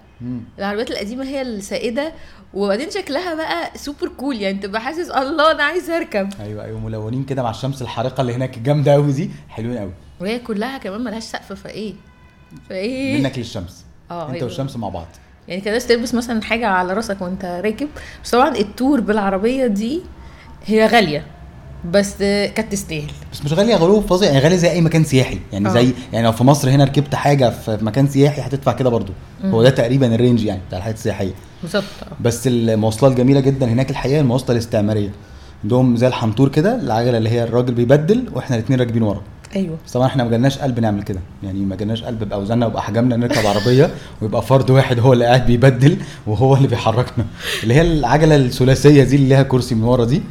[0.58, 2.12] العربيات القديمة هي السائدة
[2.54, 7.24] وبعدين شكلها بقى super cool يعني تبقى حاسس الله أنا عايز أركب أيوه أيوه ملونين
[7.24, 9.30] كده مع الشمس الحارقة اللي هناك الجامده قوي دي
[9.70, 9.92] حلوين قوي.
[10.20, 11.94] وهي كلها كمان ملهاش سقف فايه؟
[12.68, 13.84] فايه؟ منك للشمس.
[14.10, 14.44] آه انت أيوة.
[14.44, 15.06] والشمس مع بعض.
[15.48, 17.88] يعني كده تلبس مثلا حاجة على راسك وانت راكب.
[18.24, 20.00] بس طبعا ال tour بالعربية دي
[20.66, 21.26] هي غالية
[21.90, 23.10] بس كانت تستاهل.
[23.32, 25.38] بس مش غالية غلو فظيع يعني غالية زي أي مكان سياحي.
[25.52, 25.72] يعني آه.
[25.72, 29.12] زي يعني لو في مصر هنا ركبت حاجة في مكان سياحي هتدفع كده برضو.
[29.44, 31.32] هو ده تقريبا الرينج يعني بتاع الحاجات السياحية.
[31.62, 32.16] بالظبط آه.
[32.20, 35.10] بس المواصلات جميلة جدا هناك الحقيقة المواصلة الاستعمارية.
[35.64, 39.22] عندهم زي الحنطور كده العجلة اللي هي الراجل بيبدل وإحنا الاثنين راكبين ورا.
[39.56, 39.76] أيوه.
[39.86, 41.20] بس طبعا إحنا ما جالناش قلب نعمل كده.
[41.42, 43.90] يعني ما جالناش قلب بأوزاننا وبأحجامنا نركب عربية
[44.22, 47.24] ويبقى فرد واحد هو اللي قاعد بيبدل وهو اللي بيحركنا.
[47.62, 50.22] اللي هي العجلة الثلاثية دي اللي ليها كرسي من ورا دي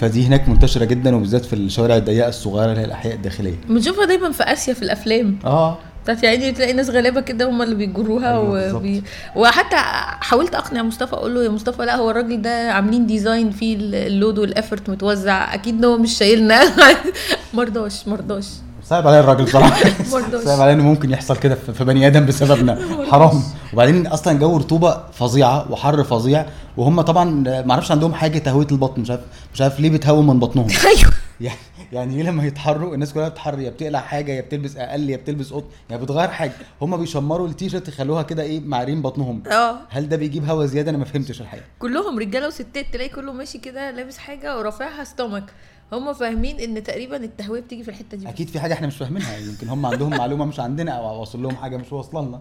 [0.00, 3.54] فدي هناك منتشرة جدا وبالذات في الشوارع الضيقة الصغيرة اللي هي الأحياء الداخلية.
[3.68, 5.38] بنشوفها دايما في آسيا في الأفلام.
[5.44, 5.78] آه.
[6.08, 9.02] بتاعت يعني تلاقي ناس غلابة كده هم اللي بيجروها أيوة وبي...
[9.36, 9.76] وحتى
[10.20, 13.92] حاولت أقنع مصطفى أقول له يا مصطفى لا هو الراجل ده عاملين design فيه ال
[13.92, 16.60] load وال effort متوزع أكيد هو مش شايلنا.
[17.54, 18.46] مرضاش مرضاش.
[18.84, 19.90] صعب عليا الراجل بصراحة.
[20.12, 20.44] مرضاش.
[20.44, 22.78] صعب عليا انه ممكن يحصل كده في بني آدم بسببنا.
[23.10, 23.42] حرام.
[23.72, 27.24] وبعدين أصلا جو رطوبة فظيعة وحر فظيع وهم طبعا
[27.66, 29.20] ما أعرفش عندهم حاجة تهوية البطن مش عارف
[29.54, 30.66] مش عارف ليه بتهوى من بطنهم.
[31.40, 31.52] أيوه.
[31.92, 35.52] يعني ليه لما يتحروا الناس كلها بتحر يا بتقلع حاجة يا بتلبس أقل يا بتلبس
[35.52, 36.52] قط يعني بتغير حاجة.
[36.82, 39.42] هم بيشمروا التيشيرت يخلوها كده إيه معرين بطنهم.
[39.46, 39.78] آه.
[39.88, 41.64] هل ده بيجيب هوا زيادة؟ أنا ما فهمتش الحقيقة.
[41.78, 45.44] كلهم رجالة وستات تلاقي كله ماشي كده لابس حاجة ورافعها ستومك.
[45.92, 48.28] هم فاهمين إن تقريبا التهوية بتيجي في الحتة دي.
[48.28, 49.38] أكيد في حاجة إحنا مش فاهمينها.
[49.38, 52.40] يمكن هم عندهم معلومة مش عندنا أو واصل لهم حاجة مش واصلة لنا.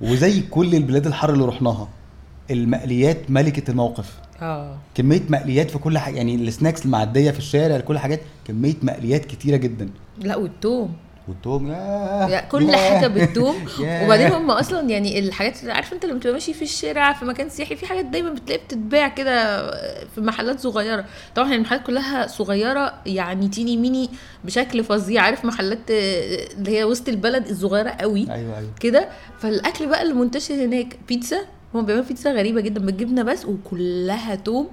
[0.00, 1.88] وزي كل البلاد الحر اللي رحناها.
[2.50, 4.14] المقليات ملكة الموقف.
[4.42, 4.76] آه.
[4.94, 9.56] كمية مقليات في كل حاجة يعني السناكس المعدية في الشارع كل حاجات كمية مقليات كتيرة
[9.56, 9.90] جدا.
[10.18, 10.92] لا والتوم.
[11.28, 12.76] والتوم يعني كل.
[12.76, 14.04] حاجة بالثوم ياه.
[14.04, 17.48] وبعدين هم أصلا يعني الحاجات اللي عارف أنت لما تبقى ماشي في الشارع في مكان
[17.48, 19.70] سياحي في حاجات دايما بتلاقي بتتباع كده
[20.06, 21.04] في محلات صغيرة.
[21.34, 24.10] طبعا المحلات كلها صغيرة يعني تيني ميني
[24.44, 25.22] بشكل فظيع.
[25.22, 28.70] عارف محلات اللي هي وسط البلد الصغيرة قوي أيوه أيوه.
[28.80, 29.08] كده.
[29.38, 31.40] فالأكل بقى اللي منتشر هناك بيتزا
[31.74, 34.68] هم بيعملوا بيتزا غريبة جدا بالجبنة بس وكلها توم.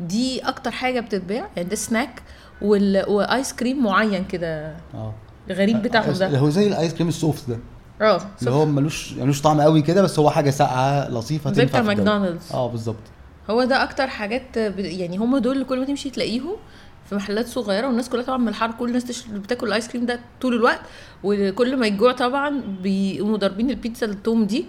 [0.00, 2.22] دي أكتر حاجة بتتباع يعني ده سناك
[2.62, 3.04] وال...
[3.08, 4.76] و ice cream معين كده.
[4.94, 5.14] آه.
[5.50, 6.38] غريب بتاعهم اللي ده.
[6.38, 7.58] هو زي ال ice cream ال soft ده.
[8.02, 11.80] آه اللي هو ملوش ملوش طعم قوي كده بس هو حاجة ساقعة لطيفة زي تنفع
[11.80, 11.94] بتاع.
[11.94, 12.52] ماكدونالدز.
[12.54, 12.96] آه بالظبط.
[13.50, 16.56] هو ده أكتر حاجات يعني هم دول اللي كل ما تمشي تلاقيهم
[17.08, 20.06] في محلات صغيرة والناس كلها طبعا من الحر كل الناس تش- بتاكل ال ice cream
[20.06, 20.80] ده طول الوقت
[21.24, 24.66] وكل ما يجوع طبعا بيقوموا ضاربين البيتزا التوم دي.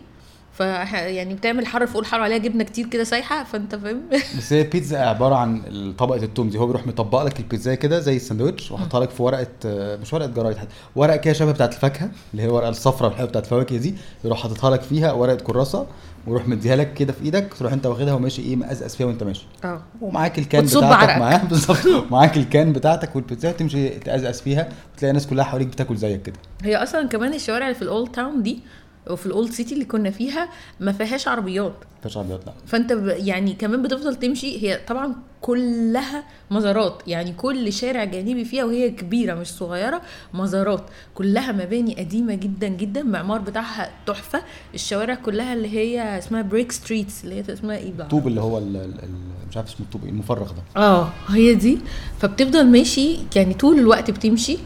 [0.60, 0.62] ف
[0.94, 4.02] يعني بتعمل حر فوق الحر عليها جبنة كتير كده سايحة فأنت فاهم؟
[4.38, 5.62] بس هي بيتزا عبارة عن
[5.98, 6.58] طبقة التوم دي.
[6.58, 10.28] هو بيروح مطبق لك البيتزا كده زي الساندوتش وحطها لك في ورقة آه، مش ورقة
[10.28, 13.96] جرايد حتى ورقة كده شبه بتاعت الفاكهة اللي هي الورقه الصفراء الحلوه بتاعت الفواكه دي.
[14.24, 15.88] يروح حاططها لك فيها ورقة كراسه
[16.28, 19.46] ويروح مديها لك كده في إيدك تروح أنت واخدها وماشي إيه مقزقز فيها وأنت ماشي.
[19.64, 19.82] آه.
[20.02, 21.18] ومعاك الكان بتاعتك.
[21.20, 22.12] معاه بالظبط.
[22.12, 26.36] معاك الكان بتاعتك والبيتزا تمشي تقزقز فيها وتلاقي الناس كلها حواليك بتاكل زيك كده.
[26.64, 28.60] هي أصلا كمان الشوارع اللي في ال old town دي
[29.10, 31.74] وفي ال old city اللي كنا فيها ما فيهاش عربيات.
[32.00, 32.54] مفيش عربيات لا.
[32.68, 32.92] فأنت.
[33.08, 37.02] يعني كمان بتفضل تمشي هي طبعا كلها مزارات.
[37.08, 40.02] يعني كل شارع جانبي فيها وهي كبيرة مش صغيرة
[40.34, 40.84] مزارات.
[41.16, 44.42] كلها مباني قديمة جدا جدا المعمار بتاعها تحفة.
[44.74, 48.58] الشوارع كلها اللي هي اسمها brick streets اللي هي اسمها إيه بقى؟ الطوب اللي هو
[48.58, 50.82] ال- ال- ال- مش عارف اسمه الطوب إيه المفرغ ده.
[50.82, 51.78] آه هي دي.
[52.20, 54.58] فبتفضل ماشي يعني طول الوقت بتمشي.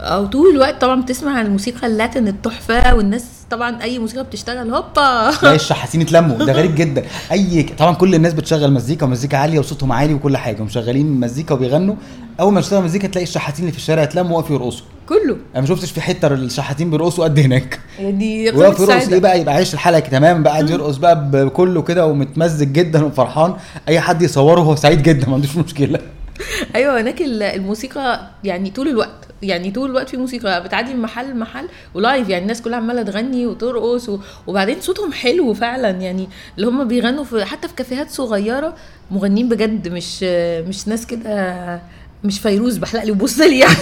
[0.00, 5.30] أو طول الوقت طبعا بتسمع عن الموسيقى اللاتين التحفة والناس طبعا أي موسيقى بتشتغل هوبا.
[5.40, 6.36] تلاقي الشحاتين اتلموا.
[6.38, 7.02] ده غريب جدا.
[7.32, 10.62] أي طبعا كل الناس بتشغل مزيكا ومزيكا عالية وصوتهم عالي وكل حاجة.
[10.62, 11.94] ومشغلين مزيكا وبيغنوا.
[12.40, 14.86] أول ما تشتغل مزيكا تلاقي الشحاتين اللي في الشارع اتلموا وقفوا يرقصوا.
[15.08, 15.36] كله.
[15.54, 17.80] أنا ما شفتش في حتة الشحاتين بيرقصوا قد هناك.
[17.98, 20.42] يعني وقف قمه يرقص إيه بقى؟ يبقى عايش الحلقة تمام.
[20.42, 23.54] بقى قاعد يرقص بقى بكله كده ومتمزج جدا وفرحان.
[23.88, 25.98] أي حد يصوره هو سعيد جدا ما عندوش مشكلة.
[26.74, 31.30] أيوه هناك ال- الموسيقى يعني طول الوقت يعني طول الوقت في موسيقى بتعدي من محل
[31.30, 34.18] لمحل ولايف يعني الناس كلها عمالة تغني وترقص و...
[34.46, 38.76] وبعدين صوتهم حلو فعلا يعني اللي هم بيغنوا في حتى في كافيهات صغيرة
[39.10, 40.22] مغنيين بجد مش
[40.68, 41.80] مش ناس كده
[42.26, 43.76] مش فيروز بحلق لي وبص لي يعني.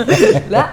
[0.50, 0.66] لا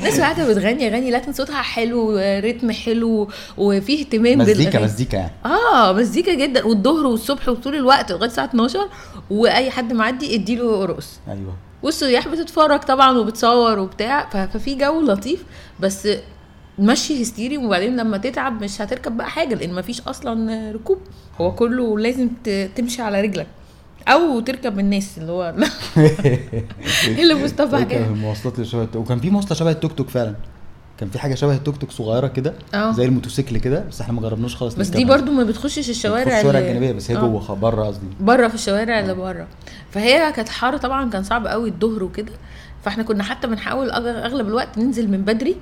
[0.00, 3.28] ناس قاعدة بتغني اغاني لكن صوتها حلو رتم حلو
[3.58, 4.82] وفيه اهتمام مزيكا.
[4.84, 5.32] مزيكا يعني.
[5.44, 6.64] آه مزيكا جدا.
[6.64, 8.88] والظهر والصبح وطول الوقت لغاية الساعة 12
[9.30, 11.18] وأي حد معدي اديله رقص.
[11.28, 11.54] أيوه.
[11.82, 15.44] والسياح بتتفرج طبعا وبتصور وبتاع ففي جو لطيف
[15.80, 16.08] بس
[16.78, 20.98] مشي هستيري وبعدين لما تتعب مش هتركب بقى حاجة لأن مفيش أصلا ركوب.
[21.40, 22.28] هو كله لازم
[22.76, 23.46] تمشي على رجلك.
[24.08, 25.54] أو تركب الناس اللي هو
[27.08, 30.34] اللي مصطفى كان حكايه المواصلات اللي شبه وكان في مواصلة شبه التوك توك فعلا
[31.00, 32.92] كان في حاجة شبه التوك توك صغيرة كده آه.
[32.92, 35.04] زي الموتوسيكل كده بس إحنا ما جربناش خالص بس دي.
[35.04, 37.20] برضو ما بتخشش الشوارع الشوارع الجانبية بس هي آه.
[37.20, 39.46] جوه بره قصدي بره في الشوارع اللي بره
[39.90, 42.32] فهي كانت حر طبعا كان صعب قوي الظهر وكده
[42.84, 45.56] فاحنا كنا حتى بنحاول أغلب الوقت ننزل من بدري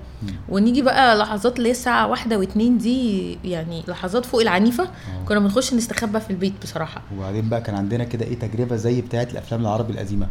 [0.49, 4.89] ونيجي بقى لحظات اللي هي الساعة واحدة واتنين دي يعني لحظات فوق العنيفة
[5.29, 7.03] كنا بنخش نستخبى في البيت بصراحة.
[7.17, 10.27] وبعدين بقى كان عندنا كده إيه تجربة زي بتاعه الأفلام العربي القديمة.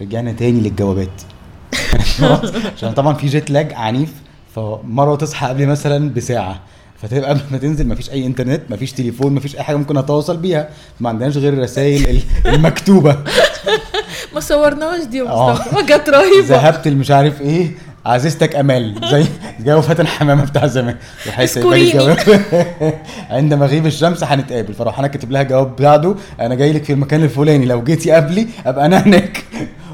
[0.00, 1.22] رجعنا تاني للجوابات.
[2.76, 4.12] عشان طبعا في جيت لاج عنيف
[4.54, 6.60] فمرة تصحى قبل مثلا بساعة.
[7.02, 10.68] فتبقى قبل ما تنزل مفيش أي إنترنت مفيش تليفون مفيش أي حاجة ممكن اتواصل بيها.
[11.00, 12.22] ما عندناش غير الرسائل ال-
[12.54, 13.18] المكتوبة.
[14.34, 15.52] ما صورناش دي آه.
[15.52, 15.82] مصطفى.
[15.86, 16.46] كانت رهيبة.
[16.46, 17.70] ذهبت مش عارف إيه
[18.06, 19.24] عزيزتك امال زي
[19.60, 20.96] جو فاتن حمامه بتاع زمان.
[21.82, 22.18] الجواب
[23.30, 24.74] عند مغيب الشمس هنتقابل.
[24.74, 27.66] فراح أنا كاتب لها جواب بعده أنا جاي لك في المكان الفلاني.
[27.66, 29.44] لو جيتي قبلي أبقى أنا هناك.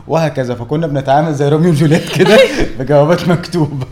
[0.08, 0.54] وهكذا.
[0.54, 2.38] فكنا بنتعامل زي روميو وجوليت كده
[2.78, 3.86] بجوابات مكتوبة.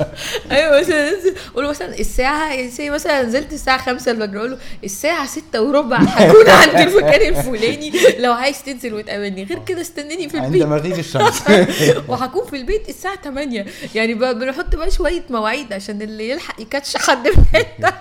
[0.50, 1.10] أيوه مثلا
[1.54, 6.48] قول مثلا الساعة زي مثلا نزلت الساعة 5 المجرى أقول له الساعة 6 وربع هكون
[6.48, 7.92] عند المكان الفلاني.
[8.18, 10.62] لو عايز تنزل وتقابلني غير كده استناني في عند البيت.
[10.68, 11.42] مغيب الشمس.
[12.08, 17.28] وهكون في البيت الساعة 8 يعني بنحط بقى شوية مواعيد عشان اللي يلحق يكاتش حد
[17.28, 17.92] في حتة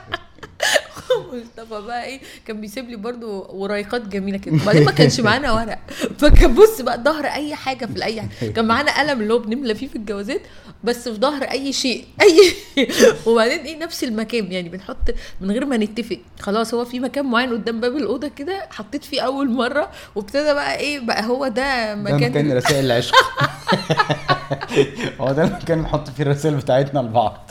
[1.34, 4.56] مصطفى بقى إيه كان بيسيب لي برضو ورايقات جميلة كده.
[4.56, 5.80] وبعدين ما كانش معانا ورق.
[6.20, 8.52] فكان بص بقى ظهر أي حاجة في اي حاجة.
[8.52, 10.41] كان معانا قلم اللي هو بنملى فيه في الجوازات
[10.84, 12.06] بس في ظهر أي شيء.
[12.22, 12.54] أي
[13.26, 14.52] وبعدين إيه نفس المكان.
[14.52, 14.98] يعني بنحط
[15.41, 16.20] من غير ما نتفق.
[16.39, 19.89] خلاص هو في مكان معين قدام باب الأوضة كده حطيت فيه أول مرة.
[20.15, 23.15] وابتدى بقى إيه بقى هو ده ده مكان مكان رسائل العشق.
[25.22, 27.50] هو ده المكان نحط فيه الرسائل بتاعتنا لبعض.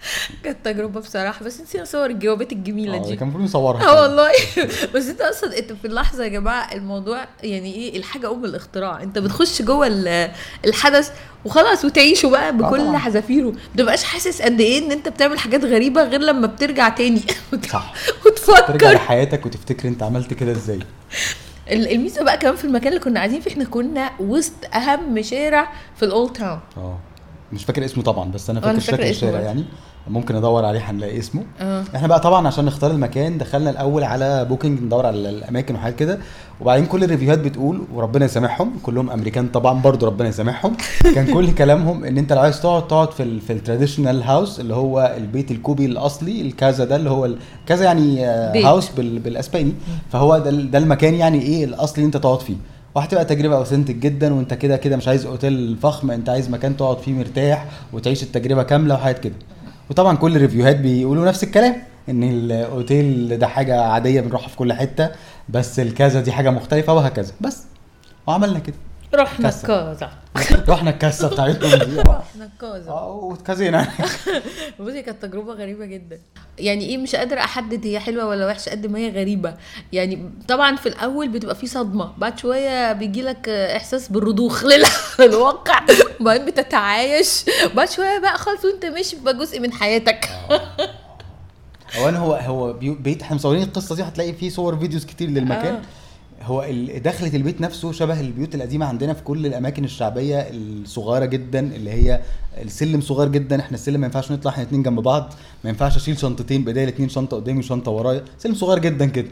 [0.44, 1.44] كانت تجربة بصراحة.
[1.44, 3.16] بس نسينا صور الجوابات الجميلة آه، دي.
[3.16, 4.30] كان المفروض نصورها آه والله.
[4.94, 9.02] بس انت أصلا انت في اللحظة يا جماعة الموضوع يعني إيه الحاجة أم الاختراع.
[9.02, 10.30] انت بتخش جوه ال-
[10.64, 11.10] الحدث
[11.44, 12.98] وخلاص وتعيشه بقى بكل طبعا.
[12.98, 13.46] حذافيره.
[13.50, 17.20] ما بتبقاش حاسس قد إيه ان انت بتعمل حاجات غريبة غير لما بترجع تاني.
[17.70, 17.94] صح.
[18.24, 20.78] ترجع وتفكر لحياتك وتفتكر انت عملت كده إزاي.
[21.70, 25.72] ال- الميزة بقى كمان في المكان اللي كنا قاعدين فيه إحنا كنا وسط أهم شارع
[25.96, 26.98] في الاولد تاون آه.
[27.52, 29.40] مش فاكر اسمه طبعا بس أنا أنا فاكر شكل الشارع.
[29.40, 29.64] يعني.
[30.08, 31.42] ممكن ادور عليه هنلاقي اسمه.
[31.60, 31.84] آه.
[31.96, 36.18] إحنا بقى طبعا عشان نختار المكان دخلنا الأول على Booking ندور على الأماكن وحاجات كده.
[36.60, 40.76] وبعدين كل ال reviewهات بتقول وربنا يسامحهم كلهم أمريكان طبعا برضو ربنا يسامحهم.
[41.14, 44.60] كان كل كلامهم إن أنت لو عايز تقعد تقعد في ال في ال traditional house
[44.60, 47.30] اللي هو البيت الكوبي الأصلي ال casa ده اللي هو
[47.66, 48.64] casa يعني آه، بيت.
[48.64, 49.72] house بال بالإسباني.
[50.12, 52.56] فهو ده, ده المكان يعني إيه الأصلي اللي أنت تقعد فيه.
[52.94, 56.98] وهتبقى تجربة اوثنتك جدا وأنت كده كده مش عايز أوتيل فخم أنت عايز مكان تقعد
[56.98, 59.34] فيه مرتاح وتعيش التجربة كاملة وحاجات كده.
[59.90, 61.76] وطبعا كل الريفيوهات بيقولوا نفس الكلام
[62.08, 65.10] إن الأوتيل ده حاجة عادية بنروحها في كل حتة
[65.48, 67.32] بس الكازا دي حاجة مختلفة وهكذا.
[67.40, 67.64] بس
[68.26, 68.76] وعملنا كده.
[69.14, 69.48] رحنا.
[69.48, 70.10] الكازا
[70.72, 73.88] رحنا الكاسه بتاعتهم دي رحنا الكازا آه واتكازينا
[74.80, 76.20] بصي كانت تجربة غريبة جدا.
[76.58, 79.54] يعني إيه مش قادرة أحدد هي حلوة ولا وحشة قد ما هي غريبة.
[79.92, 82.12] يعني طبعا في الأول بتبقى في صدمة.
[82.18, 84.84] بعد شوية بيجي لك إحساس بالرضوخ لل-
[85.20, 85.80] للواقع.
[86.20, 87.44] وبعدين بتتعايش.
[87.74, 90.28] بعد شوية بقى خلاص وأنت ماشي بقى جزء من حياتك.
[91.98, 95.74] اولا هو هو بيت إحنا مصورين القصة دي هتلاقي فيه صور فيديوز كتير للمكان.
[95.74, 95.80] آه.
[96.42, 96.66] هو
[97.04, 102.20] دخلة البيت نفسه شبه البيوت القديمة عندنا في كل الأماكن الشعبية الصغيرة جدا اللي هي
[102.62, 103.60] السلم صغير جدا.
[103.60, 105.34] إحنا السلم ما ينفعش نطلع إحنا اتنين جنب بعض.
[105.64, 108.24] ما ينفعش أشيل شنطتين بداية اتنين شنطة قدامي وشنطة ورايا.
[108.38, 109.28] سلم صغير جدا كده.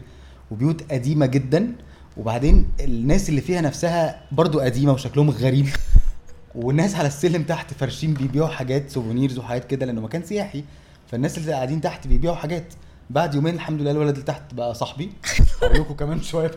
[0.50, 1.72] وبيوت قديمة جدا.
[2.16, 5.66] وبعدين الناس اللي فيها نفسها برضو قديمة وشكلهم غريب.
[6.54, 10.64] والناس على السلم تحت فرشين بيبيعوا حاجات سوفونيرز وحاجات كده لأنه مكان سياحي.
[11.06, 12.74] فالناس اللي قاعدين تحت بيبيعوا حاجات.
[13.10, 15.12] بعد يومين الحمد لله الولد اللي تحت بقى صاحبي.
[15.62, 16.50] هقول لكم كمان شوية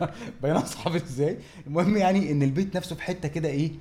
[0.43, 1.37] بقينا اصحاب إزاي.
[1.67, 3.71] المهم يعني إن البيت نفسه في حتة كده إيه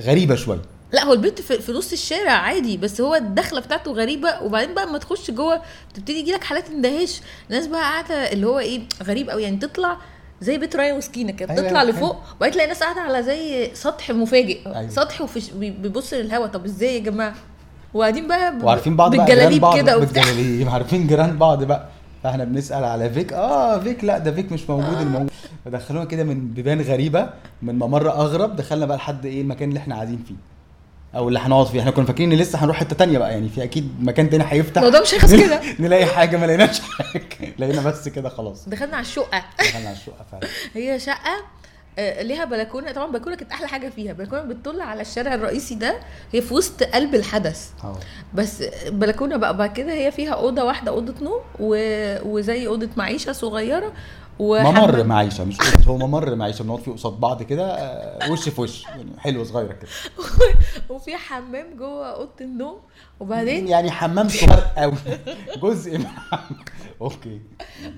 [0.00, 0.62] غريبة شوية.
[0.92, 4.42] لا هو البيت في, في نص الشارع عادي بس هو الدخلة بتاعته غريبة.
[4.42, 7.20] وبعدين بقى اما تخش جوه بتبتدي يجي لك حالات اندهاش.
[7.48, 9.96] ناس بقى قاعدة اللي هو إيه غريب قوي يعني تطلع
[10.40, 11.50] زي بيت رايه وسكينة كده.
[11.50, 14.66] أيوة، بتطلع أيوة، لفوق وبعدين تلاقي ناس قاعدة على زي سطح مفاجئ.
[14.66, 14.88] أيوة.
[14.90, 17.34] سطح وفي بيبص للهواء طب إزاي يا جماعة؟
[17.94, 20.24] وقاعدين بقى ب- وعارفين بعض بالجلاليب كده وبتاع.
[20.72, 21.88] عارفين جيران بعض بقى.
[22.22, 23.32] فاحنا بنسأل على فيك.
[23.32, 25.30] آه فيك لا ده فيك مش موجود الموجود.
[25.64, 27.30] فدخلونا كده من بيبان غريبة
[27.62, 30.34] من ممر أغرب دخلنا بقى لحد إيه المكان اللي إحنا قاعدين فيه.
[31.14, 31.80] أو اللي هنقعد فيه.
[31.80, 34.78] إحنا كنا فاكرين إن لسه هنروح حتة تانية بقى يعني في أكيد مكان تاني هيفتح.
[34.82, 35.60] الموضوع مش هيخلص كده.
[35.80, 37.22] نلاقي حاجة ما لقيناش حاجة.
[37.58, 38.68] لقينا بس كده خلاص.
[38.68, 39.42] دخلنا على الشقة.
[39.58, 40.46] دخلنا على الشقة فعلا.
[40.74, 41.36] هي شقة
[41.98, 42.92] ليها بلكونة.
[42.92, 44.12] طبعا بلكونة كانت أحلى حاجة فيها.
[44.12, 45.94] بلكونة بتطل على الشارع الرئيسي ده
[46.32, 47.70] هي في وسط قلب الحدث.
[47.84, 47.96] آه.
[48.34, 51.76] بس بلكونة بقى بعد كده هي فيها أوضة واحدة أوضة نوم و...
[52.24, 53.92] وزي أوضة معيشة صغيرة
[54.40, 55.04] ممر.
[55.04, 58.84] معيشه مش أوضة، هو ممر معيشه بنقعد فيه قصاد بعض كده آه، وش في وش
[58.84, 59.88] يعني حلو صغيرة كده.
[60.90, 62.78] وفي حمام جوه أوضة النوم
[63.20, 64.94] وبعدين يعني حمام صغير قوي
[65.62, 66.06] جزء من
[67.00, 67.40] أوكي.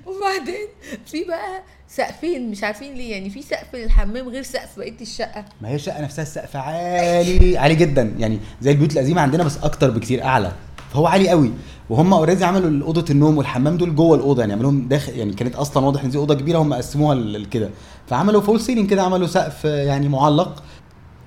[0.06, 0.68] وبعدين
[1.06, 5.44] في بقى سقفين مش عارفين ليه يعني في سقف للحمام غير سقف بقية الشقة.
[5.60, 9.90] ما هي الشقة نفسها السقف عالي عالي جدا يعني زي البيوت القديمة عندنا بس أكتر
[9.90, 10.52] بكتير أعلى.
[10.92, 11.52] فهو عالي قوي.
[11.90, 15.86] وهم already عملوا اوضه النوم والحمام دول جوه الأوضة يعني عملوهم داخل يعني كانت أصلا
[15.86, 17.70] واضح إن دي أوضة كبيرة هم قسموها كده
[18.06, 20.62] فعملوا false ceiling كده عملوا سقف يعني معلق.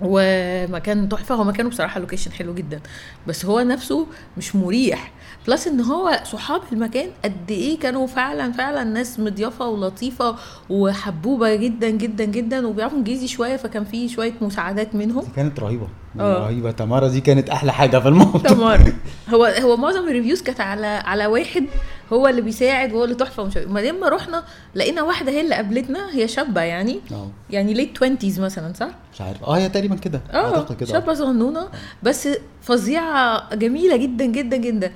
[0.01, 2.81] ومكان تحفة هو مكانه بصراحة location حلو جدا.
[3.27, 5.11] بس هو نفسه مش مريح.
[5.47, 10.35] plus إن هو صحاب المكان قد إيه كانوا فعلا فعلا ناس مضيافة ولطيفة
[10.69, 15.23] وحبوبة جدا جدا جدا وبيعرفوا إنجليزي شوية فكان في شوية مساعدات منهم.
[15.35, 15.87] كانت رهيبة.
[16.19, 16.45] آه.
[16.45, 16.71] رهيبة.
[16.71, 18.41] تمارا دي كانت أحلى حاجة في الموضوع.
[18.41, 18.93] تمام
[19.29, 21.65] هو هو معظم ال reviews كانت على على واحد.
[22.13, 24.43] هو اللي بيساعد وهو اللي تحفة ومش عارف- بعدين ما رحنا
[24.75, 26.99] لقينا واحدة هي اللي قابلتنا هي شابة يعني.
[27.11, 27.27] آه.
[27.49, 30.21] يعني late 20 مثلا صح؟ مش عارف آه هي تقريبا كده.
[30.31, 30.91] آه أعتقد كده.
[30.91, 31.67] شابة صغنونة
[32.03, 32.27] بس
[32.61, 34.91] فظيعة جميلة جدا جدا جدا.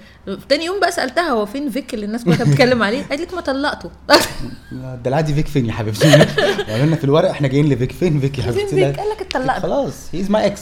[0.49, 3.33] تاني يوم بقى سألتها هو فين فيك اللي الناس كلها كانت بتتكلم عليه؟ قالت لك
[3.33, 3.89] ما طلقته.
[5.03, 7.91] ده العادي فيك فين يا حبيبتي؟ وقالوا لنا في الورق إحنا جايين لفيك.
[7.91, 10.61] فين فيك يا فين حبيبتي؟ فيك؟ لا، قال لك اتطلقنا خلاص he's my ex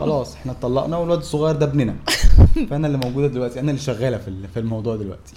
[0.00, 1.94] خلاص إحنا اتطلقنا والواد الصغير ده ابننا.
[2.70, 3.60] فأنا اللي موجودة دلوقتي.
[3.60, 5.34] أنا اللي شغالة في ال- في الموضوع دلوقتي.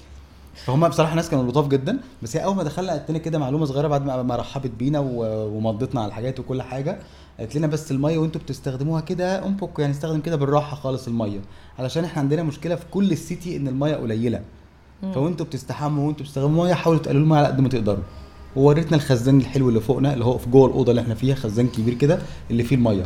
[0.56, 3.66] فهم بصراحة ناس كانوا لطاف جدا بس هي أول ما دخلنا قالت لنا كده معلومة
[3.66, 7.00] صغيرة بعد ما رحبت بينا و- ومضتنا على الحاجات وكل حاجة.
[7.40, 11.40] قالت لنا بس المية وأنتوا بتستخدموها كده انفقوا يعني استخدم كده بالراحة خالص المية.
[11.80, 14.42] علشان إحنا عندنا مشكلة في كل السيتي إن المية قليلة.
[15.14, 18.04] فوانتوا بتستحموا وأنتوا بتستخدموا مية حاولوا تقللوا المية على قد ما تقدروا.
[18.56, 21.94] ووريتنا الخزان الحلو اللي فوقنا اللي هو في جوه الأوضة اللي إحنا فيها خزان كبير
[21.94, 22.20] كده
[22.52, 23.06] اللي فيه المية.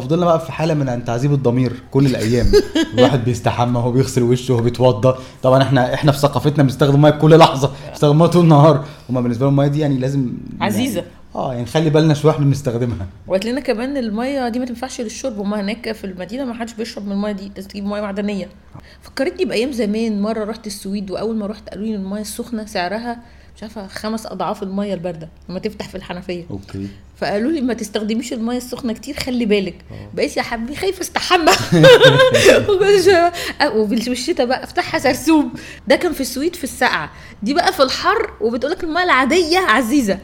[0.00, 2.46] ففضلنا بقى في حالة من تعذيب الضمير كل الأيام.
[2.94, 5.18] الواحد بيستحمى وهو بيغسل وشه وهو بيتوضى.
[5.42, 8.84] طبعا إحنا إحنا في ثقافتنا بنستخدم مية كل لحظة بنستخدم ميه طول النهار.
[9.10, 11.00] هما بالنسبة لهم المية دي يعني لازم عزيزة.
[11.00, 13.06] يعني آه يعني نخلي بالنا شوية وإحنا بنستخدمها.
[13.26, 15.38] وقالت لنا كمان المية دي ما تنفعش للشرب.
[15.38, 18.48] هما هناك في المدينة ما حدش بيشرب من المية دي لازم تجيب مية معدنية.
[19.02, 20.22] فكرتني بأيام زمان.
[20.22, 23.18] مرة رحت السويد وأول ما رحت قالوا لي المية السخنة سعرها
[23.58, 26.44] مش عارفه خمس أضعاف المية الباردة لما تفتح في الحنفية.
[26.50, 26.88] أوكي.
[27.16, 29.74] فقالوا لي ما تستخدميش المية السخنة كتير خلي بالك.
[30.14, 31.52] بقيت يا حبيبي خايفة استحمى.
[33.76, 35.48] وبالشتاء بقى أفتحها سرسوب
[35.88, 37.10] ده كان في السويد في السقعه
[37.42, 40.18] دي بقى في الحر وبتقولك المية العادية عزيزة.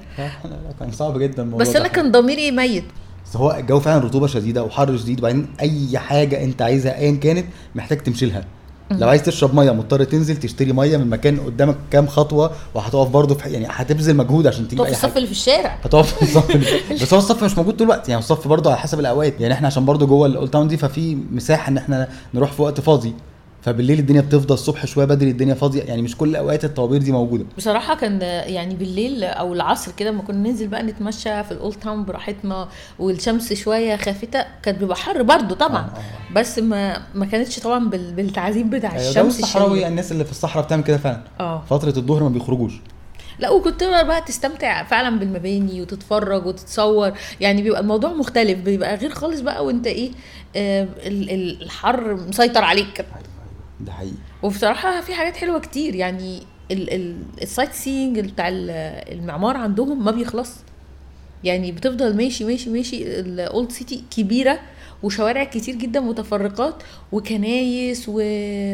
[0.80, 1.76] كان صعب جدا بس.
[1.76, 2.84] أنا كان ضميري ميت.
[3.26, 7.46] بس هو الجو فعلا رطوبة شديدة وحر شديد وبعدين أي حاجة أنت عايزها ايا كانت
[7.74, 8.44] محتاج تمشي لها.
[8.90, 13.34] لو عايز تشرب مية مضطر تنزل تشتري مية من مكان قدامك كام خطوة وهتقف برضه
[13.34, 15.78] في يعني هتبذل مجهود عشان تجيب أي الصف اللي في الشارع.
[15.84, 16.56] هتقف في الصف
[17.02, 19.40] بس هو الصف مش موجود طول الوقت يعني الصف برضه على حسب الأوقات.
[19.40, 22.62] يعني إحنا عشان برضه جوه ال old town دي ففي مساحة إن إحنا نروح في
[22.62, 23.14] وقت فاضي.
[23.64, 27.44] فبالليل الدنيا بتفضى الصبح شوية بدري الدنيا فاضية يعني مش كل أوقات الطوابير دي موجودة.
[27.56, 31.74] بصراحة كان يعني بالليل أو العصر كده لما كنا ننزل بقى نتمشى في ال old
[31.76, 35.80] town براحتنا والشمس شوية خافتة كان بيبقى حر برضه طبعا.
[35.80, 39.86] آه، بس ما ما كانتش طبعا بال- بالتعذيب بتاع أيوة، جو الشمس الصحراوي الشديد.
[39.88, 41.22] الناس اللي في الصحراء بتعمل كده فعلا.
[41.40, 41.62] آه.
[41.70, 42.72] فترة الظهر ما بيخرجوش.
[43.38, 47.12] لا وكنت بقى تستمتع فعلا بالمباني وتتفرج وتتصور.
[47.40, 50.10] يعني بيبقى الموضوع مختلف بيبقى غير خالص بقى وانت إيه
[50.56, 53.04] آه ال- ال- الحر مسيطر عليك.
[53.84, 54.14] ده حقيقي.
[54.42, 58.70] وبصراحة في حاجات حلوة كتير يعني ال- ال- ال sightseeing بتاع ال-
[59.18, 60.50] المعمار عندهم ما بيخلص.
[61.44, 64.60] يعني بتفضل ماشي ماشي ماشي ال old city كبيرة
[65.02, 66.74] وشوارع كتير جدا متفرقات
[67.12, 68.20] وكنايس و...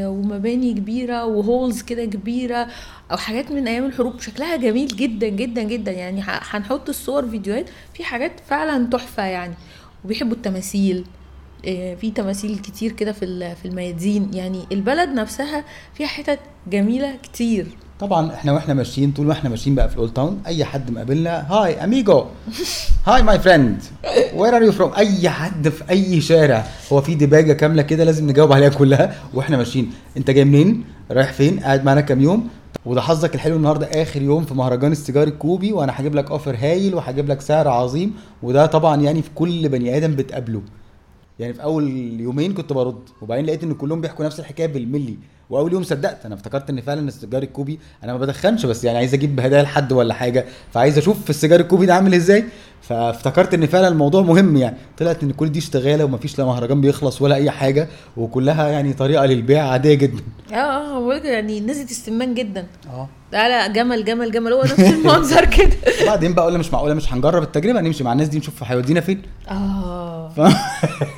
[0.07, 2.67] ومباني كبيرة و halls كده كبيرة
[3.13, 4.21] أو حاجات من أيام الحروب.
[4.21, 5.93] شكلها جميل جدا جدا جدا.
[5.93, 9.55] يعني هنحط الصور فيديوهات في حاجات فعلا تحفة يعني.
[10.05, 11.05] وبيحبوا التماثيل.
[12.01, 14.31] في تماثيل كتير كده في في الميادين.
[14.35, 16.39] يعني البلد نفسها فيها حتت
[16.71, 17.67] جميلة كتير.
[18.01, 20.91] طبعا إحنا وإحنا ماشيين طول ما إحنا ماشيين بقى في ال old town أي حد
[20.91, 22.25] مقابلنا hi amigo
[23.07, 23.83] hi my friend
[24.35, 26.67] where are you from أي حد في أي شارع.
[26.93, 29.93] هو في ديباجة كاملة كده لازم نجاوب عليها كلها وإحنا ماشيين.
[30.17, 32.49] أنت جاي منين؟ رايح فين؟ قاعد معانا كام يوم؟
[32.87, 36.95] وده حظك الحلو النهارده آخر يوم في مهرجان السيجار الكوبي وأنا هجيب لك offer هايل
[36.95, 40.63] وهجيب لك سعر عظيم وده طبعا يعني في كل بني آدم بتقابله.
[41.41, 45.17] يعني في أول يومين كنت برد وبعدين لقيت إن كلهم بيحكوا نفس الحكاية بالملي.
[45.51, 49.15] وأول يوم صدقت أنا افتكرت إن فعلا السيجار الكوبي أنا ما بدخنش بس يعني عايز
[49.15, 52.45] أجيب هدايا لحد ولا حاجة فعايز أشوف في السيجار الكوبي ده عامل إزاي.
[52.83, 54.77] فافتكرت إن فعلا الموضوع مهم يعني.
[54.99, 59.27] طلعت إن كل دي اشتغالة ومفيش لا مهرجان بيخلص ولا أي حاجة وكلها يعني طريقة
[59.27, 60.23] للبيع عادية جدا.
[60.53, 62.67] آه آه بقولك يعني نزلت السمان جدا.
[62.93, 63.09] آه.
[63.33, 65.71] تعالى جمل جمل جمل هو نفس المنظر كده.
[66.03, 69.23] وبعدين بقى قلنا مش معقولة مش هنجرب التجربة نمشي مع الناس دي نشوف هيودينا فين.
[69.49, 70.29] آه.
[70.29, 70.41] ف...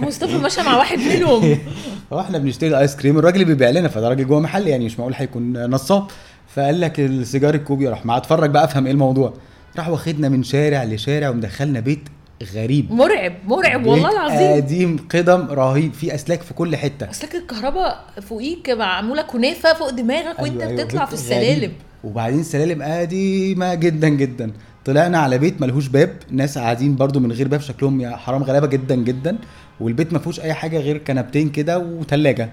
[0.00, 1.58] مصطفى مشى مع واحد منهم.
[2.10, 5.14] فاحنا بنشتري الايس كريم الراجل اللي بيبيع لنا فده راجل جوه محل يعني مش معقول
[5.16, 6.06] هيكون نصاب.
[6.54, 9.34] فقال لك السيجار الكوبي راح ما اتفرج بقى أفهم إيه الموضوع.
[9.76, 12.08] راح واخدنا من شارع لشارع ومدخلنا بيت.
[12.54, 12.92] غريب.
[12.92, 14.52] مرعب مرعب والله العظيم.
[14.62, 17.10] قديم قدم رهيب في أسلاك في كل حتة.
[17.10, 21.24] اصلك الكهرباء فوقيك معمولة كنافة فوق دماغك وأنت أيوة، أيوة، بتطلع في غريب.
[21.24, 21.72] السلالم.
[22.04, 24.52] وبعدين سلالم قديمة جدا جدا.
[24.84, 28.66] طلعنا على بيت ملهوش باب ناس قاعدين برضو من غير باب شكلهم يا حرام غلابة
[28.66, 29.38] جدا جدا.
[29.80, 32.52] والبيت ما فيهوش أي حاجة غير كنبتين كده وثلاجه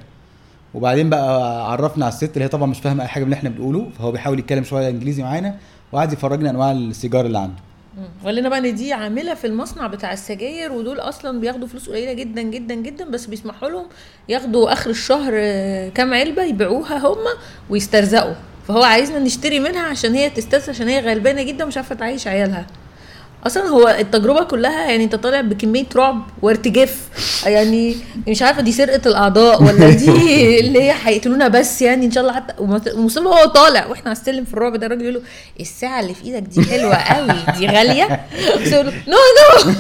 [0.73, 3.49] وبعدين بقى عرفنا على الست اللي هي طبعا مش فاهمة أي حاجة من اللي إحنا
[3.49, 5.56] بنقوله فهو بيحاول يتكلم شوية إنجليزي معانا
[5.91, 7.68] وقعد يفرجنا أنواع السيجار اللي عنده.
[8.24, 12.42] وقال بقى إن دي عاملة في المصنع بتاع السجاير ودول أصلا بياخدوا فلوس قليلة جدا
[12.42, 13.86] جدا جدا بس بيسمحوا لهم
[14.30, 17.18] ياخدوا آخر الشهر آه، كام علبة يبيعوها هم
[17.70, 18.34] ويسترزقوا.
[18.68, 22.66] فهو عايزنا نشتري منها عشان هي تسترزق عشان هي غلبانة جدا ومش عارفة تعيش عيالها.
[23.47, 26.95] أصلا هو التجربة كلها يعني أنت طالع بكمية رعب وارتجاف.
[27.45, 27.95] يعني
[28.28, 30.10] مش عارفة دي سرقة الأعضاء ولا دي
[30.60, 32.54] اللي هي هيقتلونا بس يعني إن شاء الله حتى
[32.95, 35.21] ومصطفى هو طالع وإحنا على السلم في الرعب ده الراجل يقول له
[35.60, 38.25] الساعة اللي في إيدك دي حلوة قوي دي غالية؟
[38.65, 39.17] يقول له نو
[39.65, 39.73] نو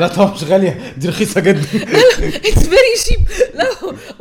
[0.00, 1.60] لا طبعا مش غالية دي رخيصة جدا.
[2.44, 3.20] it's very cheap
[3.54, 3.66] لا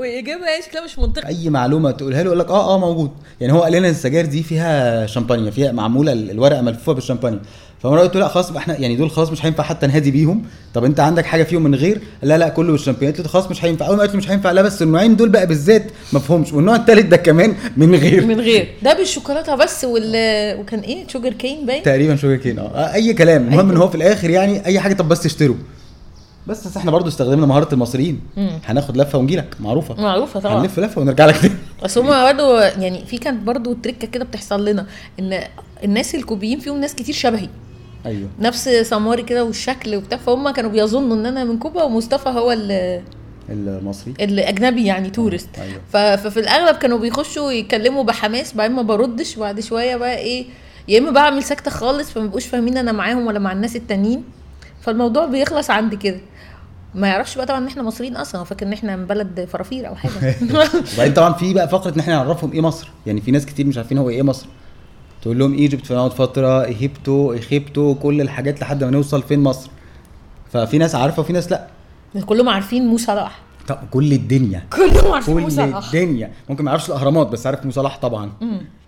[0.01, 1.27] وإجابة هي شكلها مش منطقي.
[1.27, 3.11] أي معلومة تقولها له يقول لك آه آه موجود.
[3.41, 7.39] يعني هو قال لنا السجاير دي فيها شمبانيا فيها معمولة ال- الورقة ملفوفة بالشمبانيا
[7.83, 10.43] فانا قلت له لا خلاص إحنا يعني دول خلاص مش هينفع حتى نهادي بيهم.
[10.73, 13.65] طب أنت عندك حاجة فيهم من غير؟ لا لا كله بالشمبانيا قلت له خلاص مش
[13.65, 13.87] هينفع.
[13.87, 15.83] أول ما قلت له مش هينفع لا بس النوعين دول بقى بالذات
[16.13, 16.53] ما فهمش.
[16.53, 18.25] والنوع الثالث ده كمان من غير.
[18.25, 18.67] من غير.
[18.83, 20.13] ده بالشوكولاتة بس وال
[20.59, 23.47] وكان إيه؟ sugar cane باين؟ تقريبا sugar cane آه أي كلام.
[23.47, 25.55] المهم إن هو في الآخر يعني أي حاجة طب بس تشتروا
[26.47, 28.19] بس إحنا برضو استخدمنا مهارة المصريين.
[28.37, 28.59] مم.
[28.65, 29.55] هناخد لفة ونجيلك.
[29.59, 30.01] معروفة.
[30.01, 30.61] معروفة طبعا.
[30.61, 31.53] هنلف لفة ونرجع لك تاني.
[31.83, 34.85] بس هما برضه يعني في كانت برضه trick ه كده بتحصل لنا
[35.19, 35.39] إن
[35.83, 37.49] الناس الكوبيين فيهم ناس كتير شبهي.
[38.05, 38.27] أيوه.
[38.39, 40.17] نفس سماري كده والشكل وبتاع.
[40.17, 43.01] فهم كانوا بيظنوا إن أنا من كوبا ومصطفى هو ال-
[43.49, 44.13] المصري.
[44.21, 45.49] الأجنبي يعني tourist
[45.93, 50.45] ف- ففي الأغلب كانوا بيخشوا يتكلموا بحماس بعدين ما بردش بعد شوية بقى إيه
[50.87, 54.23] يا إما بعمل سكته خالص فما بيبقوش فاهمين أنا معاهم ولا مع الناس التانيين.
[54.81, 56.19] فالموضوع بيخلص عند كده.
[56.95, 59.87] ما يعرفش بقى طبعا إن إحنا مصريين أصلا هو فاكر إن إحنا من بلد فرافير
[59.87, 60.35] أو حاجة.
[60.93, 62.87] وبعدين طبعا في بقى فقرة إن إحنا نعرفهم إيه مصر.
[63.05, 64.45] يعني في ناس كتير مش عارفين هو إيه مصر.
[65.21, 69.69] تقول لهم Egypt فنقعد فترة Egipto Egipto كل الحاجات لحد ما نوصل فين مصر.
[70.53, 71.67] ففي ناس عارفة وفي ناس لأ.
[72.25, 73.39] كلهم عارفين مو صلاح.
[73.67, 74.63] طب كل الدنيا.
[74.73, 75.85] كلهم عارفين مو كل صلاح.
[75.93, 76.31] الدنيا.
[76.49, 78.31] ممكن ما يعرفش الأهرامات بس عارف مو صلاح طبعا.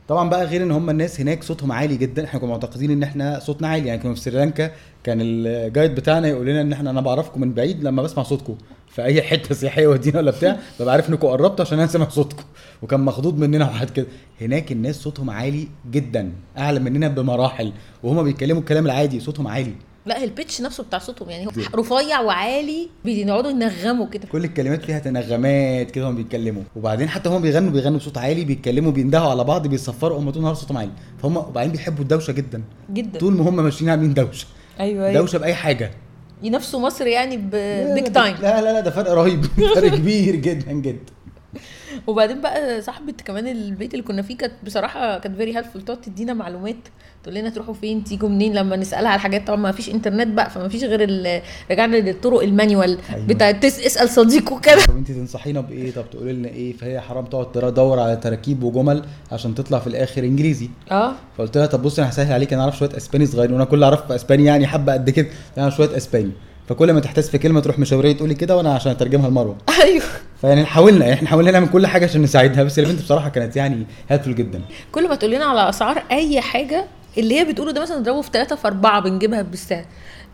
[0.07, 2.25] طبعا بقى غير إن هم الناس هناك صوتهم عالي جدا.
[2.25, 3.87] إحنا كنا معتقدين إن إحنا صوتنا عالي.
[3.87, 4.71] يعني كنا في سريلانكا
[5.03, 8.55] كان الجايد بتاعنا يقول لنا إن إحنا أنا بعرفكم من بعيد لما بسمع صوتكم.
[8.87, 12.43] في اي حتة سياحية ودينا ولا بتاع ببقى عارف إنكم قربتوا عشان أنا سامع صوتكم.
[12.81, 14.07] وكان مخضوض مننا واحد كده.
[14.41, 16.31] هناك الناس صوتهم عالي جدا.
[16.57, 17.73] أعلى مننا بمراحل.
[18.03, 19.73] وهما بيتكلموا الكلام العادي صوتهم عالي.
[20.05, 24.27] لا ال pitch نفسه بتاع صوتهم يعني هو رفيع وعالي بيقعدوا ينغموا كده.
[24.27, 26.63] كل الكلمات فيها تنغمات كده هم بيتكلموا.
[26.75, 30.53] وبعدين حتى هم بيغنوا بيغنوا بصوت عالي بيتكلموا بيندهوا على بعض بيصفروا هم طول النهار
[30.53, 30.91] صوتهم عالي.
[31.21, 32.63] فهم وبعدين بيحبوا الدوشة جدا.
[32.93, 33.19] جدا.
[33.19, 34.47] طول ما هم ماشيين عاملين دوشة.
[34.79, 35.19] أيوه أيوه.
[35.19, 35.91] دوشة بأي حاجة.
[36.43, 37.37] ينافسوا مصر يعني
[37.95, 39.45] big time لا لا لا ده فرق رهيب.
[39.75, 40.99] فرق كبير جدا جدا.
[42.07, 46.33] وبعدين بقى صاحبة كمان البيت اللي كنا فيه كانت بصراحة كانت very helpful تقعد تدينا
[46.33, 46.75] معلومات
[47.23, 50.49] تقول لنا تروحوا فين تيجوا منين لما نسألها على حاجات طبعا ما فيش إنترنت بقى
[50.49, 51.01] فما فيش غير
[51.71, 53.27] رجعنا للطرق ال manual أيوة.
[53.27, 54.85] بتاعت تس- اسأل صديق وكده.
[54.85, 59.03] طب انت تنصحينا بإيه؟ طب تقولي لنا إيه؟ فهي حرام تقعد تدور على تراكيب وجمل
[59.31, 60.69] عشان تطلع في الآخر إنجليزي.
[60.91, 61.13] آه.
[61.37, 64.11] فقلت لها طب بصي أنا هسهل عليك أنا أعرف شوية اسباني صغيرين وأنا كل اعرف
[64.11, 65.27] إسباني يعني حبة قد كده
[65.57, 66.31] يعني شوية إسباني.
[66.69, 69.55] فكل ما تحتاس في كلمة تروح مشاوريه تقولي كده وأنا عشان أترجمها لمروة.
[69.83, 70.03] أيوه.
[70.41, 74.35] فيعني حاولنا إحنا حاولنا نعمل كل حاجة عشان نساعدها بس البنت بصراحة كانت يعني helpful
[74.35, 74.61] جدا.
[74.91, 76.85] كل ما تقول لنا على أسعار أي حاجة
[77.17, 79.85] اللي هي بتقوله ده مثلا نضربه في ثلاثة في أربعة بنجيبها بالسعر.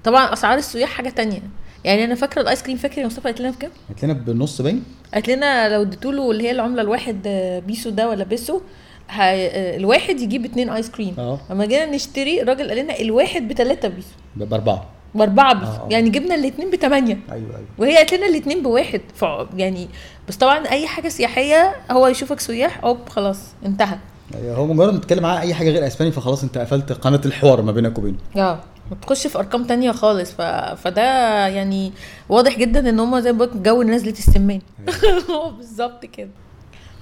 [0.03, 1.41] طبعا أسعار السياح حاجة تانية.
[1.83, 4.83] يعني أنا فاكرة الآيس كريم فاكر يا مصطفى قالت لنا بكام؟ قالت لنا بالنص باين.
[5.13, 8.61] قالت لنا لو اديتوا له اللي هي العملة الواحد آه، بيسو ده ولا بيسو
[9.09, 9.47] هي...
[9.47, 11.15] آه، الواحد يجيب اتنين آيس كريم.
[11.17, 11.39] آه.
[11.49, 14.07] لما جينا نشتري الراجل قال لنا الواحد بتلاتة بيسو.
[14.35, 14.98] بأربعة.
[15.15, 15.87] بأربعة بيسو آه.
[15.91, 17.19] يعني جبنا الاتنين بتمانية.
[17.31, 17.67] أيوه أيوه.
[17.77, 19.01] وهي قالت لنا الاتنين بواحد.
[19.15, 19.25] ف...
[19.55, 19.87] يعني
[20.27, 23.97] بس طبعا أي حاجة سياحية هو يشوفك سياح أوب خلاص انتهى.
[24.35, 27.61] أيوة، هو مجرد ما تتكلم معاه أي حاجة غير إسباني فخلاص أنت قفلت قناة الحوار
[27.61, 28.17] ما بينك وبينه.
[28.37, 28.59] آه
[28.91, 30.41] بتخش في أرقام تانية خالص ف...
[30.81, 31.01] فده
[31.47, 31.91] يعني
[32.29, 34.61] واضح جدا إن هم زي ما بقولك جو نزله السمان
[35.29, 36.29] هو بالظبط كده.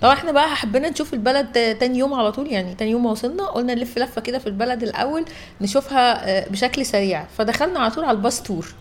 [0.01, 3.45] طبعا إحنا بقى حبينا نشوف البلد تاني يوم على طول يعني تاني يوم ما وصلنا
[3.45, 5.25] قلنا نلف لفة كده في البلد الأول
[5.61, 7.25] نشوفها آه، بشكل سريع.
[7.37, 8.73] فدخلنا على طول على الباص تور.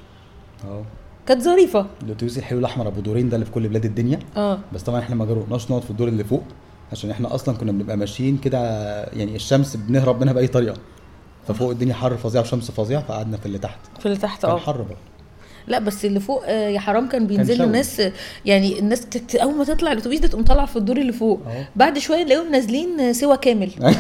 [0.64, 0.85] آه.
[1.27, 1.87] كانت ظريفة.
[2.03, 4.19] الاتوبيس الحلو الأحمر أبو دورين ده اللي في كل بلاد الدنيا.
[4.37, 4.59] آه.
[4.73, 6.43] بس طبعا إحنا ما جربناش نقعد في الدور اللي فوق
[6.93, 8.59] عشان إحنا أصلا كنا بنبقى ماشيين كده
[9.05, 10.77] يعني الشمس بنهرب منها بأي طريقة.
[11.49, 13.79] ففوق الدنيا حر فظيع وشمس فظيع فقعدنا في اللي تحت.
[14.01, 14.59] في اللي تحت آه.
[14.59, 14.97] حر بقى
[15.69, 17.64] لا بس اللي فوق آه، يا حرام كان بينزل له.
[17.67, 18.03] ناس
[18.45, 21.41] يعني الناس أول ما تطلع الأتوبيس ده تقوم طالعة في الدور اللي فوق.
[21.47, 21.62] أهو.
[21.77, 23.71] بعد شوية نلاقيهم نازلين آه، سوا كامل.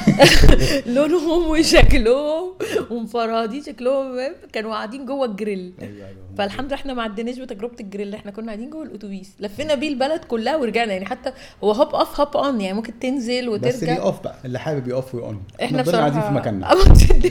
[0.94, 2.52] لونهم وشكلهم
[2.90, 4.16] ومفرهدين شكلهم؟
[4.52, 5.72] كانوا قاعدين جوه الجريل.
[5.82, 6.08] أيوه أيوه
[6.38, 9.30] فالحمد لله إحنا ما عديناش بتجربة الجريل إحنا كنا قاعدين جوه الأتوبيس.
[9.40, 10.92] لفينا بيه البلد كلها ورجعنا.
[10.92, 11.32] يعني حتى
[11.64, 14.88] هو hop off hop on يعني ممكن تنزل بس اللي وترجع يقف بقى اللي حابب
[14.88, 16.66] يقف ويقون إحنا بصراحه قاعدين في مكاننا.
[16.74, 16.82] ما.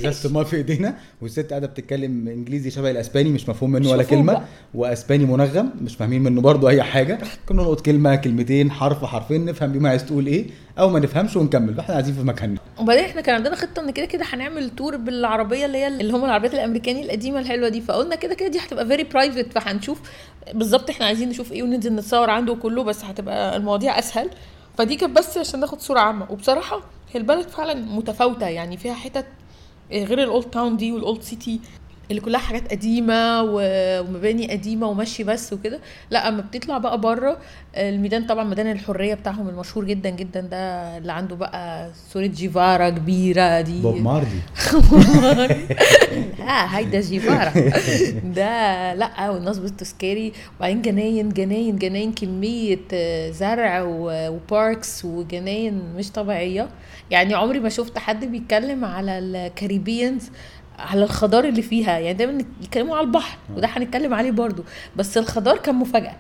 [0.10, 0.98] ازازه الماء في إيدينا.
[1.22, 4.46] والست قاعدة بتتكلم إنجليزي شبه الإسباني مش مفهوم منه ولا شوفوا كلمه.
[4.74, 7.20] وأسباني منغم مش فاهمين منه برضه أي حاجة.
[7.50, 10.46] كنا نلقط كلمة كلمتين حرف حرفين نفهم بيهم عايز تقول إيه
[10.80, 11.74] أو ما نفهمش ونكمل.
[11.74, 12.60] فإحنا قاعدين في مكاننا.
[12.80, 16.26] وبعدين إحنا كان عندنا خطة إن كده كده هنعمل tour بالعربية اللي هي اللي هم
[16.26, 17.82] العربيات الأمريكاني القديمة الحلوة دي.
[17.82, 20.00] فقلنا كده كده دي هتبقى very private فهنشوف
[20.54, 24.30] بالظبط إحنا عايزين نشوف إيه وننزل نتصور عنده كله بس هتبقى المواضيع أسهل.
[24.78, 26.32] فدي كانت بس عشان ناخد صورة عامة.
[26.32, 26.78] وبصراحة
[27.12, 29.26] هي البلد فعلا متفاوتة يعني فيها حتت
[29.92, 31.60] غير ال old town دي وال old city
[32.12, 35.80] اللي كلها حاجات قديمة ومباني قديمة ومشي بس وكده.
[36.12, 37.38] لا أما بتطلع بقى بره
[37.78, 40.58] الميدان طبعا ميدان الحرية بتاعهم المشهور جدا جدا ده
[40.98, 43.82] اللي عنده بقى صورة جيفارا كبيرة دي.
[43.82, 44.40] بوب مارلي.
[46.40, 47.54] ها هيدا جيفارا.
[48.24, 53.84] ده لا والنصب التذكاري وبعدين جناين جناين جناين كمية آه، زرع
[54.30, 56.70] و parks وجناين مش طبيعية.
[57.12, 60.30] يعني عمري ما شفت حد بيتكلم على ال Caribbeans
[60.80, 64.64] على الخضار اللي فيها يعني دايما يتكلموا على البحر وده هنتكلم عليه برضو.
[64.96, 66.16] بس الخضار كان مفاجأة.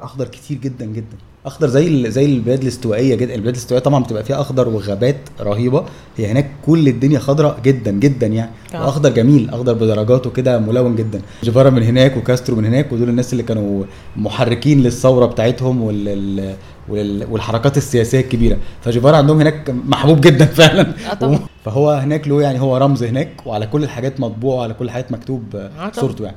[0.00, 1.16] أخضر كتير جدا جدا.
[1.46, 5.84] أخضر زي زي البلاد الاستوائية جدا البلاد الاستوائية طبعا بتبقى فيها أخضر وغابات رهيبة.
[6.16, 8.50] هي هناك كل الدنيا خضراء جدا جدا يعني.
[8.74, 8.84] آه.
[8.84, 11.20] وأخضر جميل أخضر بدرجاته كده ملون جدا.
[11.44, 13.84] جيفارا من هناك وكاسترو من هناك ودول الناس اللي كانوا
[14.16, 16.56] محركين للثورة بتاعتهم وال ال-
[16.88, 18.56] وال- والحركات السياسية الكبيرة.
[18.84, 20.92] فجيفارا عندهم هناك محبوب جدا فعلا.
[21.22, 21.40] آه.
[21.66, 25.56] فهو هناك له يعني هو رمز هناك وعلى كل الحاجات مطبوع وعلى كل الحاجات مكتوب
[25.56, 25.92] آه.
[25.92, 26.36] صورته يعني.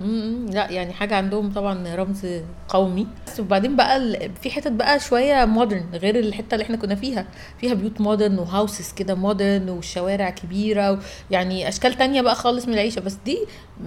[0.53, 2.27] لا يعني حاجة عندهم طبعا رمز
[2.67, 7.25] قومي بس وبعدين بقى في حتت بقى شوية modern غير الحتة اللي إحنا كنا فيها
[7.61, 10.99] فيها بيوت modern و houses كده modern والشوارع كبيرة.
[11.31, 13.37] يعني أشكال تانية بقى خالص من العيشة بس دي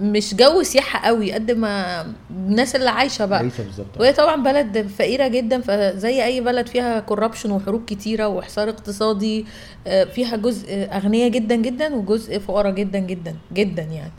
[0.01, 4.87] مش جو سياحة قوي قد ما الناس اللي عايشة بقى عيشه بالظبط وهي طبعا بلد
[4.87, 9.45] فقيرة جدا فزي أي بلد فيها corruption وحروب كتيرة وحصار اقتصادي
[9.87, 14.11] آه، فيها جزء أغنياء جدا جدا وجزء فقراء جدا جدا جدا يعني.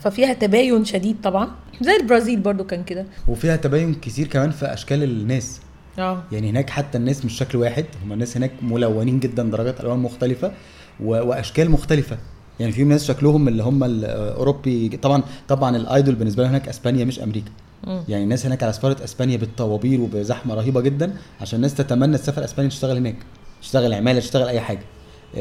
[0.00, 1.48] ففيها تباين شديد طبعا.
[1.80, 3.06] زي البرازيل برضو كان كده.
[3.28, 5.60] وفيها تباين كتير كمان في أشكال الناس.
[5.98, 6.22] آه.
[6.32, 7.84] يعني هناك حتى الناس مش شكل واحد.
[8.04, 10.52] هم الناس هناك ملونين جدا درجات ألوان مختلفة
[11.00, 11.10] و...
[11.28, 12.18] وأشكال مختلفة.
[12.60, 14.88] يعني في ناس شكلهم اللي هم الأوروبي.
[14.88, 17.50] طبعا طبعا الأيدول بالنسبة لهم هناك أسبانيا مش أمريكا.
[17.84, 18.02] مم.
[18.08, 22.70] يعني الناس هناك على سفارة أسبانيا بالطوابير وبزحمة رهيبة جدا عشان الناس تتمنى تسافر أسبانيا
[22.70, 23.16] تشتغل هناك.
[23.62, 24.82] تشتغل عمالة تشتغل أي حاجة.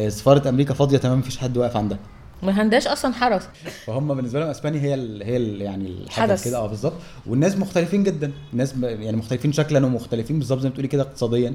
[0.08, 1.98] سفارة أمريكا فاضية تمام مفيش حد واقف عندها.
[2.44, 3.44] ما عندهاش أصلا حرس.
[3.86, 6.46] فهم بالنسبة لهم أسبانيا هي ال هي ال يعني الحاجة حدث.
[6.46, 6.94] كده آه بالظبط.
[7.28, 8.32] والناس مختلفين جدا.
[8.54, 11.54] الناس يعني مختلفين شكلا ومختلفين بالظبط زي ما بتقولي كده اقتصاديا.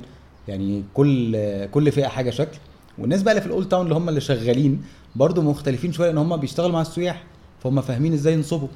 [0.49, 2.59] يعني كل كل فئة حاجة شكل.
[2.99, 4.83] والناس بقى اللي في ال old town اللي هم اللي شغالين
[5.17, 7.23] برضو مختلفين شوية لأن هم بيشتغلوا مع السياح.
[7.63, 8.69] فهم فاهمين إزاي ينصبوا.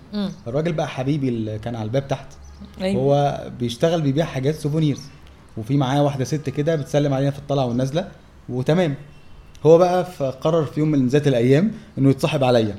[0.46, 2.26] الراجل بقى حبيبي اللي كان على الباب تحت.
[2.80, 3.02] أيوة.
[3.02, 5.02] هو بيشتغل بيبيع حاجات souvenirs.
[5.56, 8.08] وفي معاه واحدة ست كده بتسلم علينا في الطلعة والنازلة.
[8.48, 8.94] وتمام.
[9.66, 12.74] هو بقى فقرر في يوم من ذات الأيام إنه يتصاحب عليا.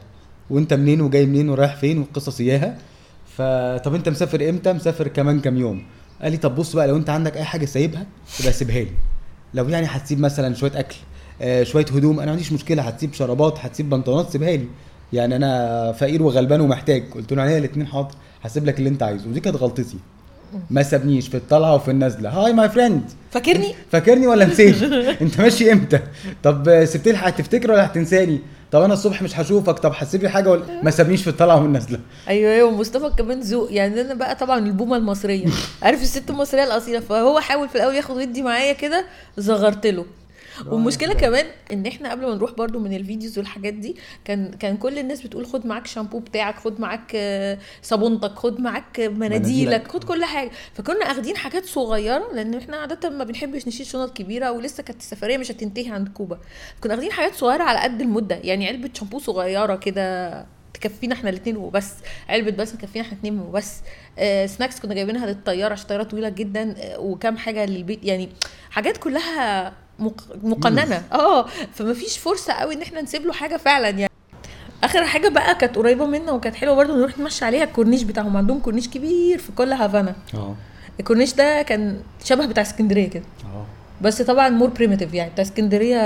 [0.49, 2.77] وأنت منين وجاي منين ورايح فين والقصص إياها.
[3.37, 5.83] فطب أنت مسافر إمتى؟ مسافر كمان كام يوم.
[6.21, 8.05] قال لي طب بص بقى لو أنت عندك أي حاجة سايبها
[8.39, 8.91] يبقى سيبها لي.
[9.53, 10.95] لو يعني هتسيب مثلا شوية أكل
[11.41, 14.67] آه شوية هدوم أنا ما عنديش مشكلة هتسيب شرابات هتسيب بنطلونات سيبها لي.
[15.13, 17.03] يعني أنا فقير وغلبان ومحتاج.
[17.11, 19.29] قلت له عليها الاثنين حاضر هسيب لك اللي أنت عايزه.
[19.29, 19.97] ودي كانت غلطتي.
[20.69, 23.01] ما سابنيش في الطلعة وفي النازله hi my friend
[23.31, 24.83] فاكرني؟ فاكرني ولا نسيت؟
[25.21, 25.99] انت ماشي إمتى؟
[26.43, 28.39] طب سبت لي هتفتكر ولا هتنساني؟
[28.71, 29.79] طب أنا الصبح مش هشوفك.
[29.79, 32.71] طب لي حاجة ولا؟ ما سابنيش في الطلعة والنازله أيوه أيوه.
[32.71, 33.71] مصطفى كمان ذوق.
[33.71, 35.45] يعني أنا بقى طبعا البومة المصرية.
[35.83, 39.05] عارف الست المصرية الأصيلة؟ فهو حاول في الأول ياخد ودي معايا كده
[39.39, 40.05] صغرت له.
[40.67, 43.95] والمشكلة كمان إن إحنا قبل ما نروح برضو من ال videos والحاجات دي
[44.25, 48.99] كان كان كل الناس بتقول خد معاك شامبو بتاعك خد معاك آه، صابونتك خد معاك
[48.99, 49.91] مناديلك.
[49.91, 54.51] خد كل حاجة فكنا أخدين حاجات صغيرة لأن إحنا عادة ما بنحبش نشيل شنط كبيرة
[54.51, 56.39] ولسه كانت السفرية مش هتنتهي عند كوبا
[56.83, 61.57] كنا أخدين حاجات صغيرة على قد المدة يعني علبة شامبو صغيرة كده تكفينا إحنا الاثنين
[61.57, 61.93] وبس
[62.29, 63.73] علبة بس تكفينا إحنا الاثنين وبس
[64.19, 68.29] آه سناكس كنا جايبينها للطيارة عشان الطيارة طويلة جدا آه وكام حاجة للبيت يعني
[68.71, 69.73] حاجات كلها.
[70.43, 71.03] مقننة.
[71.13, 74.11] آه فما فيش فرصة قوي إن إحنا نسيب له حاجة فعلا يعني.
[74.83, 78.37] آخر حاجة بقى كانت قريبة منا وكانت حلوة برضه نروح نمشي عليها الكورنيش بتاعهم.
[78.37, 80.15] عندهم كورنيش كبير في كل هافانا.
[80.33, 80.55] آه.
[80.99, 83.23] الكورنيش ده كان شبه بتاع اسكندرية كده.
[83.55, 83.65] آه.
[84.01, 85.99] بس طبعا more primitive يعني بتاع اسكندرية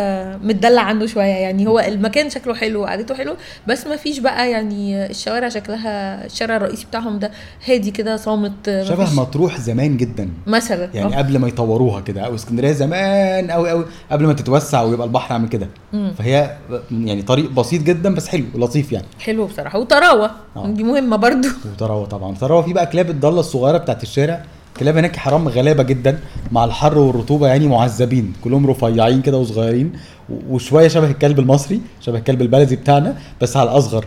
[0.44, 3.36] متدلع عنه شوية يعني هو المكان شكله حلو وقعدته حلو
[3.68, 7.32] بس ما فيش بقى يعني الشوارع شكلها الشارع الرئيسي بتاعهم ده
[7.68, 11.18] هادي كده صامت شبه مطروح زمان جدا مثلا يعني آه.
[11.18, 15.50] قبل ما يطوروها كده أو اسكندرية زمان قوي قوي قبل ما تتوسع ويبقى البحر عامل
[15.50, 15.68] كده.
[16.18, 16.58] فهي
[16.92, 20.68] يعني طريق بسيط جدا بس حلو ولطيف يعني حلو بصراحة وطراوة آه.
[20.68, 24.44] دي مهمة برضو وتراوه طبعا تراوه في بقى كلاب الضاله الصغيرة بتاعت الشارع
[24.80, 26.20] كلاب هناك حرام غلابة جدا
[26.52, 29.92] مع الحر والرطوبة يعني معذبين كلهم رفيعين كده وصغيرين
[30.50, 34.06] وشوية شبه الكلب المصري شبه الكلب البلدي بتاعنا بس على الأصغر.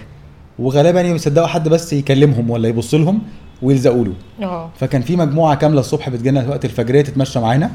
[0.59, 3.23] وغالبا يعني بيصدقوا حد بس يكلمهم ولا يبص لهم
[3.63, 4.13] ويلزقوا له.
[4.43, 4.71] آه.
[4.79, 7.71] فكان في مجموعة كاملة الصبح بتجينا وقت الفجريه تتمشى معانا.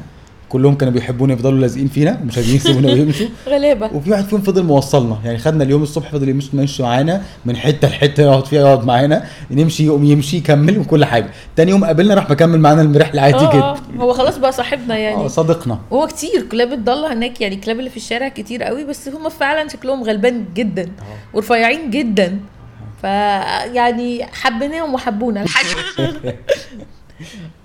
[0.52, 3.90] كلهم كانوا بيحبونا يفضلوا لازقين فينا ومش عايزين يسيبونا ويمشوا غلابة.
[3.96, 7.88] وفي واحد فيهم فضل موصلنا يعني خدنا اليوم الصبح فضل يمشي يمشي معانا من حتة
[7.88, 11.30] لحتة يقعد فيها يقعد معانا نمشي يقوم يمشي يكمل وكل حاجة.
[11.56, 13.62] تاني يوم قابلنا راح مكمل معانا الرحله عادي آه جدا.
[13.62, 15.16] آه، هو خلاص بقى صاحبنا يعني.
[15.16, 15.78] آه صديقنا.
[15.92, 19.68] هو كتير كلاب الضاله هناك يعني الكلاب اللي في الشارع كتير قوي بس هم فعلا
[19.68, 20.88] شكلهم غلبان جدا
[21.34, 22.38] ورفيعين جدا.
[23.02, 23.04] ف
[23.74, 25.44] يعني حبيناهم وحبونا.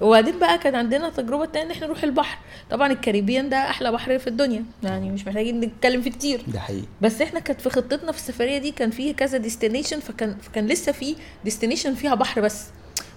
[0.01, 2.37] وبعدين بقى كان عندنا تجربة تانية إن إحنا نروح البحر.
[2.69, 6.41] طبعا الكاريبيان ده أحلى بحر في الدنيا يعني مش محتاجين نتكلم فيه كتير.
[6.47, 6.85] ده حقيقي.
[7.01, 10.91] بس إحنا كانت في خطتنا في السفرية دي كان فيه كذا destination فكان فكان لسه
[10.91, 12.65] في destination فيها بحر بس.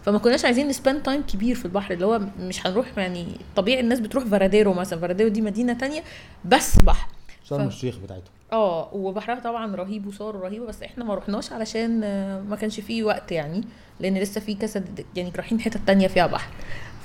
[0.05, 3.27] فما كناش عايزين ن spend time كبير في البحر اللي هو مش هنروح يعني
[3.57, 5.01] طبيعي الناس بتروح فاراديرو مثلا.
[5.01, 6.03] فاراديرو دي مدينة تانية
[6.45, 7.09] بس بحر.
[7.51, 12.01] شرم الشيخ بتاعته آه وبحرها طبعا رهيب وصور رهيبة بس إحنا ما رحناش علشان
[12.49, 13.65] ما كانش فيه وقت يعني
[14.01, 14.85] لأن لسه في كذا
[15.17, 16.49] يعني رايحين حتة تانية فيها بحر.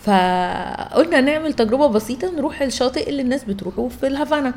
[0.03, 4.53] فقلنا نعمل تجربة بسيطة نروح الشاطئ اللي الناس بتروحه في الهافانا.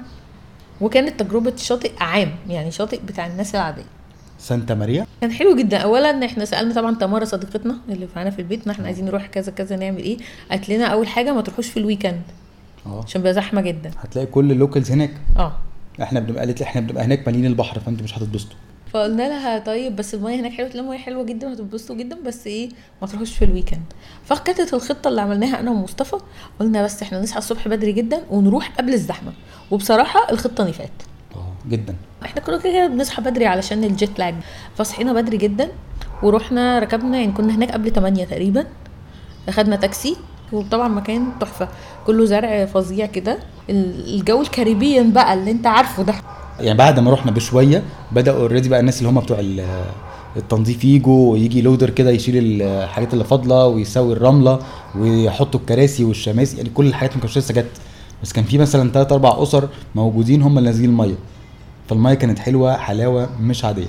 [0.81, 3.85] وكانت تجربة شاطئ عام يعني شاطئ بتاع الناس العادية.
[4.39, 5.79] سانتا ماريا؟ كان حلو جدا.
[5.79, 9.77] اولا إحنا سألنا طبعا تمارا صديقتنا اللي معانا في البيت إحنا عايزين نروح كذا كذا
[9.77, 10.19] نعمل إيه.
[10.51, 12.23] قالت لنا أول حاجة ما تروحوش في الويكند
[12.87, 13.03] آه.
[13.07, 13.91] عشان بيبقى زحمة جدا.
[13.99, 15.11] هتلاقي كل ال locals هناك.
[15.37, 15.53] آه.
[16.03, 18.57] إحنا بنبقى قالت لي إحنا بنبقى هناك مالين البحر فانتوا مش هتتبسطوا.
[18.93, 22.69] فقلنا لها طيب بس الميه هناك حلوة الميه حلوة جدا وهتتبسطوا جدا بس إيه
[23.03, 23.83] ما تروحوش في ال weekend
[24.25, 26.17] فكانت الخطة اللي عملناها أنا ومصطفى
[26.61, 29.33] قلنا بس إحنا نصحى الصبح بدري جدا ونروح قبل الزحمة.
[29.71, 30.91] وبصراحة الخطة نفعت.
[31.37, 31.95] آه جدا.
[32.25, 34.35] إحنا كنا كده كده بنصحى بدري علشان ال jet lag
[34.77, 35.69] فصحينا بدري جدا
[36.23, 38.67] ورحنا ركبنا يعني كنا هناك قبل 8 تقريبا
[39.49, 40.17] اخدنا تاكسي
[40.53, 41.69] وطبعا مكان تحفة.
[42.09, 43.39] كله زرع فظيع كده.
[43.71, 46.15] ال- الجو الكاريبيان بقى اللي انت عارفه ده.
[46.61, 47.83] يعني بعد ما رحنا بشوية
[48.13, 49.85] بدأوا already بقى الناس اللي هم بتوع ال-
[50.37, 54.59] التنظيف يجوا ويجي لودر كده يشيل الحاجات اللي فاضلة ويسوي الرملة
[54.99, 57.71] ويحطوا الكراسي والشماسي يعني كل الحاجات ما كانتش لسه جت.
[58.23, 61.15] بس كان في مثلا ثلاث أربع أسر موجودين هم اللي نازلين المية.
[61.89, 63.87] فالمية كانت حلوة حلاوة مش عادية.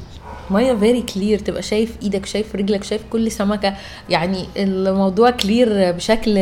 [0.52, 3.74] ميه very clear تبقى شايف إيدك شايف رجلك شايف كل سمكة.
[4.10, 6.34] يعني الموضوع clear بشكل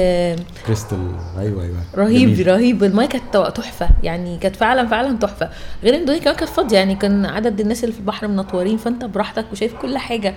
[0.68, 0.98] كريستال.
[1.40, 1.76] أيوه أيوه.
[1.96, 2.48] رهيب جميل.
[2.48, 2.84] رهيب.
[2.84, 3.90] المايه كانت تحفة.
[4.04, 5.50] يعني كانت فعلا فعلا تحفة.
[5.84, 6.78] غير إن الدنيا كمان كانت فاضية.
[6.78, 10.36] يعني كان عدد الناس اللي في البحر منطورين فأنت براحتك وشايف كل حاجة.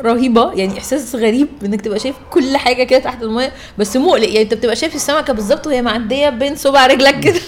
[0.00, 0.52] رهيبة.
[0.52, 4.28] يعني إحساس غريب إنك تبقى شايف كل حاجة كده تحت المايه بس مقلق.
[4.28, 7.40] يعني أنت بتبقى شايف السمكة بالظبط وهي معدية بين صبع رجلك كده.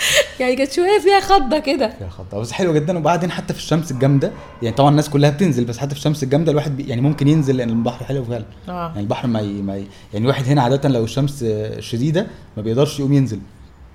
[0.40, 1.88] يعني كانت شوية فيها خضة كده.
[1.98, 2.98] فيها خطه بس حلوة جدا.
[2.98, 4.30] وبعدين حتى في الشمس الجامدة
[4.62, 7.56] يعني طبعا الناس كلها بتنزل بس حتى في الشمس الجامدة الواحد بي يعني ممكن ينزل
[7.56, 8.44] لأن البحر حلو فعلا.
[8.68, 8.88] آه.
[8.88, 9.62] يعني البحر ما, ي...
[9.62, 9.84] ما ي...
[10.12, 12.26] يعني الواحد هنا عادة لو الشمس آه، شديدة
[12.56, 13.40] ما بيقدرش يقوم ينزل.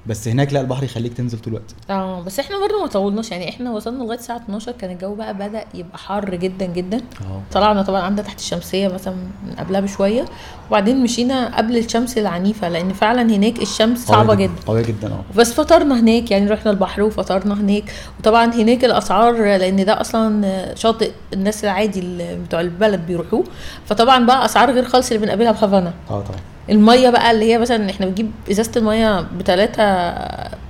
[0.08, 1.76] بس هناك لا البحر يخليك تنزل طول الوقت.
[1.90, 3.32] آه بس إحنا برضه ما طولناش.
[3.32, 6.98] يعني إحنا وصلنا لغاية الساعة 12 كان الجو بقى بدأ يبقى حر جدا جدا.
[6.98, 7.42] آه.
[7.52, 10.26] طلعنا طبعا عندنا تحت الشمسية مثلا من قبلها بشوية.
[10.70, 15.24] وبعدين مشينا قبل الشمس العنيفة لأن فعلا هناك الشمس صعبة جدا قوية جدا آه.
[15.36, 17.84] بس فطرنا هناك يعني رحنا البحر وفطرنا هناك.
[18.20, 23.44] وطبعا هناك الأسعار لأن ده أصلا شاطئ الناس العادي اللي بتوع البلد بيروحوه.
[23.86, 26.40] فطبعا بقى أسعار غير خالص اللي بنقابلها في هافانا آه طبعا.
[26.70, 29.84] المية بقى اللي هي مثلا إحنا بنجيب إزازة المية بتلاتة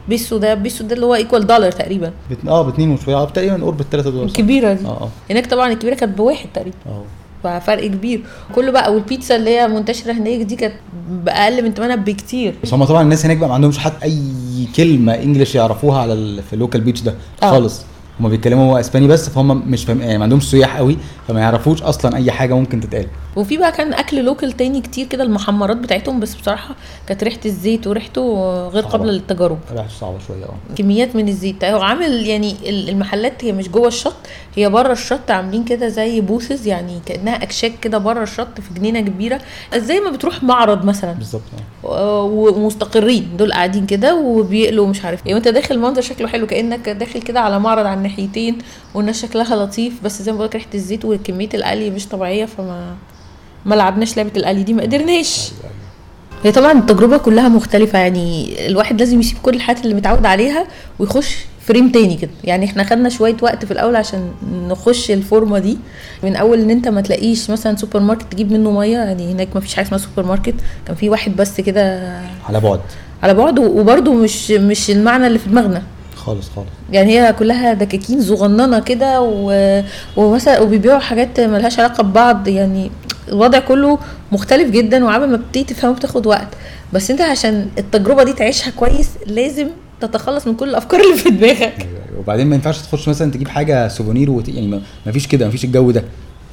[0.10, 2.12] بيسو ده بيسو ده اللي هو equal دولار تقريبا.
[2.32, 2.38] بت...
[2.48, 3.16] آه باتنين وشوية.
[3.16, 4.86] آه تقريبا قرب الثلاثه دولار صح؟ الكبيره دي.
[4.86, 5.10] آه آه.
[5.30, 6.78] هناك طبعا الكبيرة كانت بواحد تقريبا.
[6.86, 7.04] آه.
[7.44, 8.24] ففرق كبير.
[8.56, 10.74] كله بقى والبيتزا اللي هي منتشرة هناك دي كانت
[11.10, 12.56] بأقل من ثمنها بكتير.
[12.64, 14.22] بس هم طبعا الناس هناك بقى ما عندهمش حتى أي
[14.76, 16.44] كلمة English يعرفوها على ال...
[16.44, 17.52] في ال local beach ده آه.
[17.52, 17.86] خالص.
[18.20, 20.98] هم بيتكلموا إسباني بس فهم مش فاهم يعني ما عندهمش سياح قوي
[21.28, 23.08] فما يعرفوش أصلا أي حاجة ممكن تتقال.
[23.36, 26.76] وفي بقى كان أكل local تاني كتير كده المحمرات بتاعتهم بس بصراحة
[27.08, 28.22] كانت ريحة الزيت وريحته
[28.68, 28.92] غير صعبة.
[28.92, 29.58] قابله للتجارب.
[29.72, 30.76] ريحته صعبة شوية آه.
[30.76, 31.64] كميات من الزيت.
[31.64, 34.16] هو عامل يعني ال- المحلات هي مش جوه الشط
[34.56, 39.00] هي بره الشط عاملين كده زي booths يعني كأنها أكشاك كده بره الشط في جنينة
[39.00, 39.40] كبيرة
[39.76, 41.12] زي ما بتروح معرض مثلا.
[41.14, 41.42] بالظبط
[41.86, 42.24] آه.
[42.24, 45.34] و- ومستقرين دول قاعدين كده وبيقلوا مش عارف إيه.
[45.34, 48.58] وأنت داخل المنظر شكله حلو كأنك داخل كده على معرض على الناحيتين
[48.94, 52.96] والناس شكلها لطيف بس زي ما بقولك ريحة الزيت وكمية القلي مش طبيعية فما
[53.66, 55.52] ما لعبناش لعبة القلي دي ما قدرناش.
[56.44, 60.68] هي طبعا التجربة كلها مختلفة يعني الواحد لازم يسيب كل الحاجات اللي متعود عليها
[61.00, 62.32] ويخش فريم تاني كده.
[62.44, 64.32] يعني إحنا خدنا شوية وقت في الأول عشان
[64.70, 65.78] نخش الفورمة دي.
[66.24, 69.62] من أول إن أنت ما تلاقيش مثلا سوبر ماركت تجيب منه مية يعني هناك ما
[69.62, 70.56] فيش حاجة اسمها سوبر ماركت.
[70.88, 72.14] كان في واحد بس كده
[72.50, 72.80] على بعد.
[73.24, 75.84] على بعد وبرده مش مش المعنى اللي في دماغنا.
[76.26, 79.22] خالص خالص يعني هي كلها دكاكين صغننة كده.
[80.18, 82.92] ومثلا وبيبيعوا حاجات ملهاش علاقة ببعض يعني
[83.28, 84.00] الوضع كله
[84.32, 86.48] مختلف جدا وعبال ما بتبتدي تفهمه بتاخد وقت
[86.94, 89.68] بس انت عشان التجربة دي تعيشها كويس لازم
[90.02, 92.20] تتخلص من كل الأفكار اللي في دماغك أيوة، أيوة.
[92.20, 94.50] وبعدين ما ينفعش تخش مثلا تجيب حاجة souvenir وت...
[94.50, 96.04] يعني ما فيش كده ما فيش الجو ده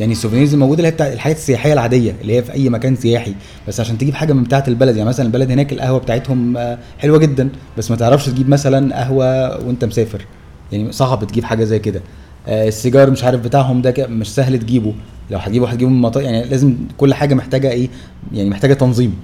[0.01, 2.97] يعني ال souvenirs الموجودة اللي هي بتاع الحاجات السياحية العادية اللي هي في أي مكان
[2.97, 3.35] سياحي.
[3.69, 7.19] بس عشان تجيب حاجة من بتاعه البلد يعني مثلا البلد هناك القهوة بتاعتهم آه، حلوة
[7.19, 10.27] جدا بس ما تعرفش تجيب مثلا قهوة وأنت مسافر.
[10.73, 12.01] يعني صعب تجيب حاجة زي كده.
[12.49, 14.95] آه، السيجار مش عارف بتاعهم ده مش سهل تجيبه.
[15.31, 17.89] لو هتجيبه هتجيبه من مطار يعني لازم كل حاجة محتاجة إيه؟
[18.33, 19.17] يعني محتاجة تنظيم.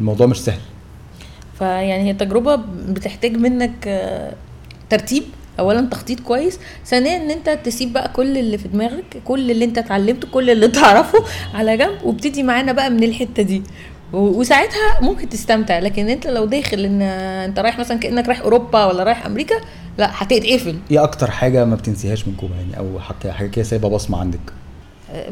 [0.00, 0.60] الموضوع مش سهل.
[1.58, 2.56] فيعني هي تجربة
[2.88, 4.34] بتحتاج منك آه،
[4.90, 5.22] ترتيب.
[5.60, 9.78] اولا تخطيط كويس ثانيا إن أنت تسيب بقى كل اللي في دماغك كل اللي أنت
[9.78, 11.18] اتعلمته كل اللي تعرفه
[11.54, 13.62] على جنب وابتدي معانا بقى من الحتة دي.
[14.12, 19.02] وساعتها ممكن تستمتع لكن أنت لو داخل إن أنت رايح مثلا كأنك رايح أوروبا ولا
[19.04, 19.54] رايح أمريكا
[19.98, 20.78] لا هتتقفل.
[20.90, 24.40] إيه أكتر حاجة ما بتنسيهاش من كوبا يعني؟ أو حاجة حاجة كده سايبة بصمة عندك؟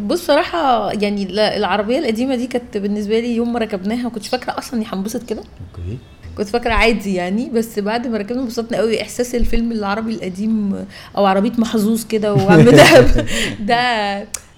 [0.00, 1.22] بص صراحة يعني
[1.56, 5.22] العربية القديمة دي كانت بالنسبة لي يوم ما ركبناها ما كنتش فاكرة أصلا إني هنبسط
[5.22, 5.40] كده.
[5.40, 5.98] okay.
[6.38, 9.02] كنت فاكرة عادي يعني بس بعد ما ركبنا انبسطنا قوي.
[9.02, 10.86] إحساس الفيلم العربي القديم
[11.16, 13.26] أو عربية محظوظ كده وعم دهب
[13.68, 13.78] ده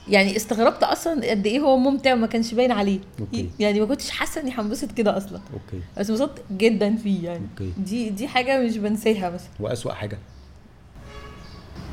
[0.09, 2.99] يعني استغربت أصلا قد إيه هو ممتع وما كانش باين عليه.
[3.21, 3.51] okay.
[3.59, 5.41] يعني ما كنتش حاسة إني هنبسط كده أصلا.
[5.53, 5.85] okay.
[5.99, 7.47] بس انبسطت جدا فيه يعني.
[7.61, 7.73] okay.
[7.79, 10.19] دي دي حاجة مش بنساها مثلا واسوأ حاجة.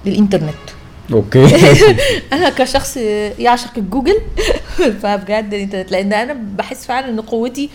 [0.07, 0.53] الانترنت
[1.13, 1.45] okay.
[2.33, 2.97] أنا كشخص
[3.39, 4.17] يعشق الجوجل.
[5.01, 7.69] فبجد الإنترنت لأن أنا بحس فعلا إن قوتي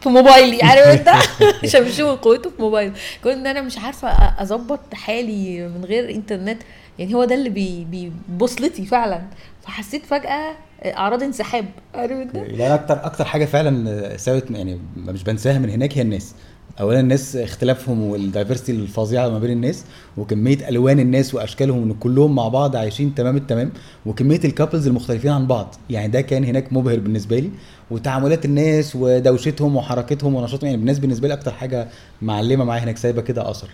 [0.00, 1.10] في موبايلي عارف انت؟
[1.72, 2.92] شمشون قوته في موبايلي
[3.22, 4.08] كون إن أنا مش عارفة
[4.42, 6.62] أظبط حالي من غير إنترنت
[6.98, 9.22] يعني هو ده اللي بي بيبوصلتي فعلا.
[9.62, 10.52] فحسيت فجأة
[10.84, 15.98] أعراض انسحاب عارف انت؟ لا أكتر أكتر حاجة فعلا سوت يعني مش بنساها من هناك
[15.98, 16.34] هي الناس.
[16.80, 19.84] اولا الناس اختلافهم وال diversity الفظيعة ما بين الناس
[20.16, 23.72] وكمية ألوان الناس وأشكالهم إن كلهم مع بعض عايشين تمام التمام
[24.06, 25.74] وكمية ال couples المختلفين عن بعض.
[25.90, 27.50] يعني ده كان هناك مبهر بالنسبة لي.
[27.90, 30.70] وتعاملات الناس ودوشتهم وحركتهم ونشاطهم.
[30.70, 31.88] يعني الناس بالنسبة لي أكتر حاجة
[32.22, 33.68] معلمة معايا هناك سايبة كده أثر.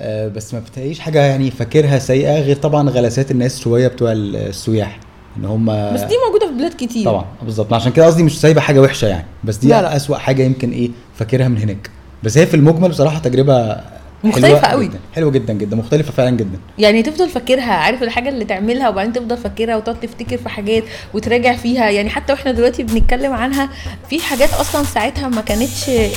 [0.00, 5.00] آه، بس ما بتلاقيش حاجة يعني فاكرها سيئة غير طبعا غلاسات الناس شوية بتوع السياح.
[5.36, 7.04] إن هم بس دي موجودة في بلاد كتير.
[7.04, 7.72] طبعا بالظبط.
[7.72, 9.26] عشان كده قصدي مش سايبة حاجة وحشة يعني.
[9.44, 9.96] بس دي لا، لا.
[9.96, 11.90] أسوأ حاجة يمكن إيه فاكرها من هناك.
[12.22, 13.80] بس هي في المجمل بصراحة تجربة
[14.24, 14.86] مختلفة حلوة قوي.
[14.86, 14.98] جدا.
[15.14, 15.76] حلوة جدا جدا.
[15.76, 16.58] مختلفة فعلا جدا.
[16.78, 21.56] يعني تفضل فاكرها عارف الحاجة اللي تعملها وبعدين تفضل فاكرها وتقعد تفتكر في حاجات وتراجع
[21.56, 21.90] فيها.
[21.90, 23.68] يعني حتى وإحنا دلوقتي بنتكلم عنها
[24.10, 26.10] في حاجات أصلا ساعتها ما كانتش آه،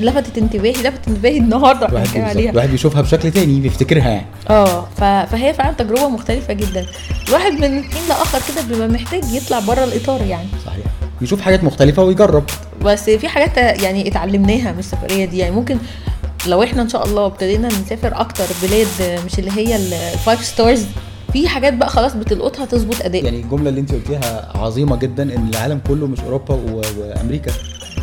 [0.00, 1.86] لفتت انتباهي لفتت انتباهي النهارده.
[1.86, 2.24] إحنا الواحد بنتكلم.
[2.24, 2.50] عليها.
[2.50, 4.26] الواحد بيشوفها بشكل تاني بيفتكرها يعني.
[4.50, 4.86] آه
[5.26, 6.86] فهي فعلا تجربة مختلفة جدا.
[7.28, 10.48] الواحد من حين لآخر كده بيبقى محتاج يطلع بره الإطار يعني.
[10.66, 10.84] صحيح.
[11.22, 12.44] يشوف حاجات مختلفة ويجرب.
[12.84, 15.38] بس في حاجات يعني اتعلمناها من السفرية دي.
[15.38, 15.78] يعني ممكن
[16.46, 20.84] لو إحنا ان شاء الله ابتدينا نسافر أكتر بلاد مش اللي هي ال five stars
[21.32, 23.24] في حاجات بقى خلاص بتلقطها تظبط أداء.
[23.24, 26.54] يعني الجملة اللي انت قلتيها عظيمة جدا إن العالم كله مش أوروبا.
[26.98, 27.52] وأمريكا.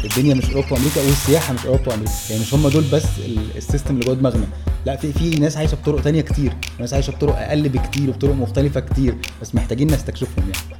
[0.05, 2.11] الدنيا مش أوروبا وأمريكا والسياحة مش أوروبا وأمريكا.
[2.29, 4.45] يعني مش هم دول بس ال- ال system اللي جوه دماغنا.
[4.85, 6.53] لا في في ناس عايشة بطرق تانية كتير.
[6.79, 9.15] وناس عايشة بطرق أقل بكتير وبطرق مختلفة كتير.
[9.41, 10.79] بس محتاجين نستكشفهم يعني.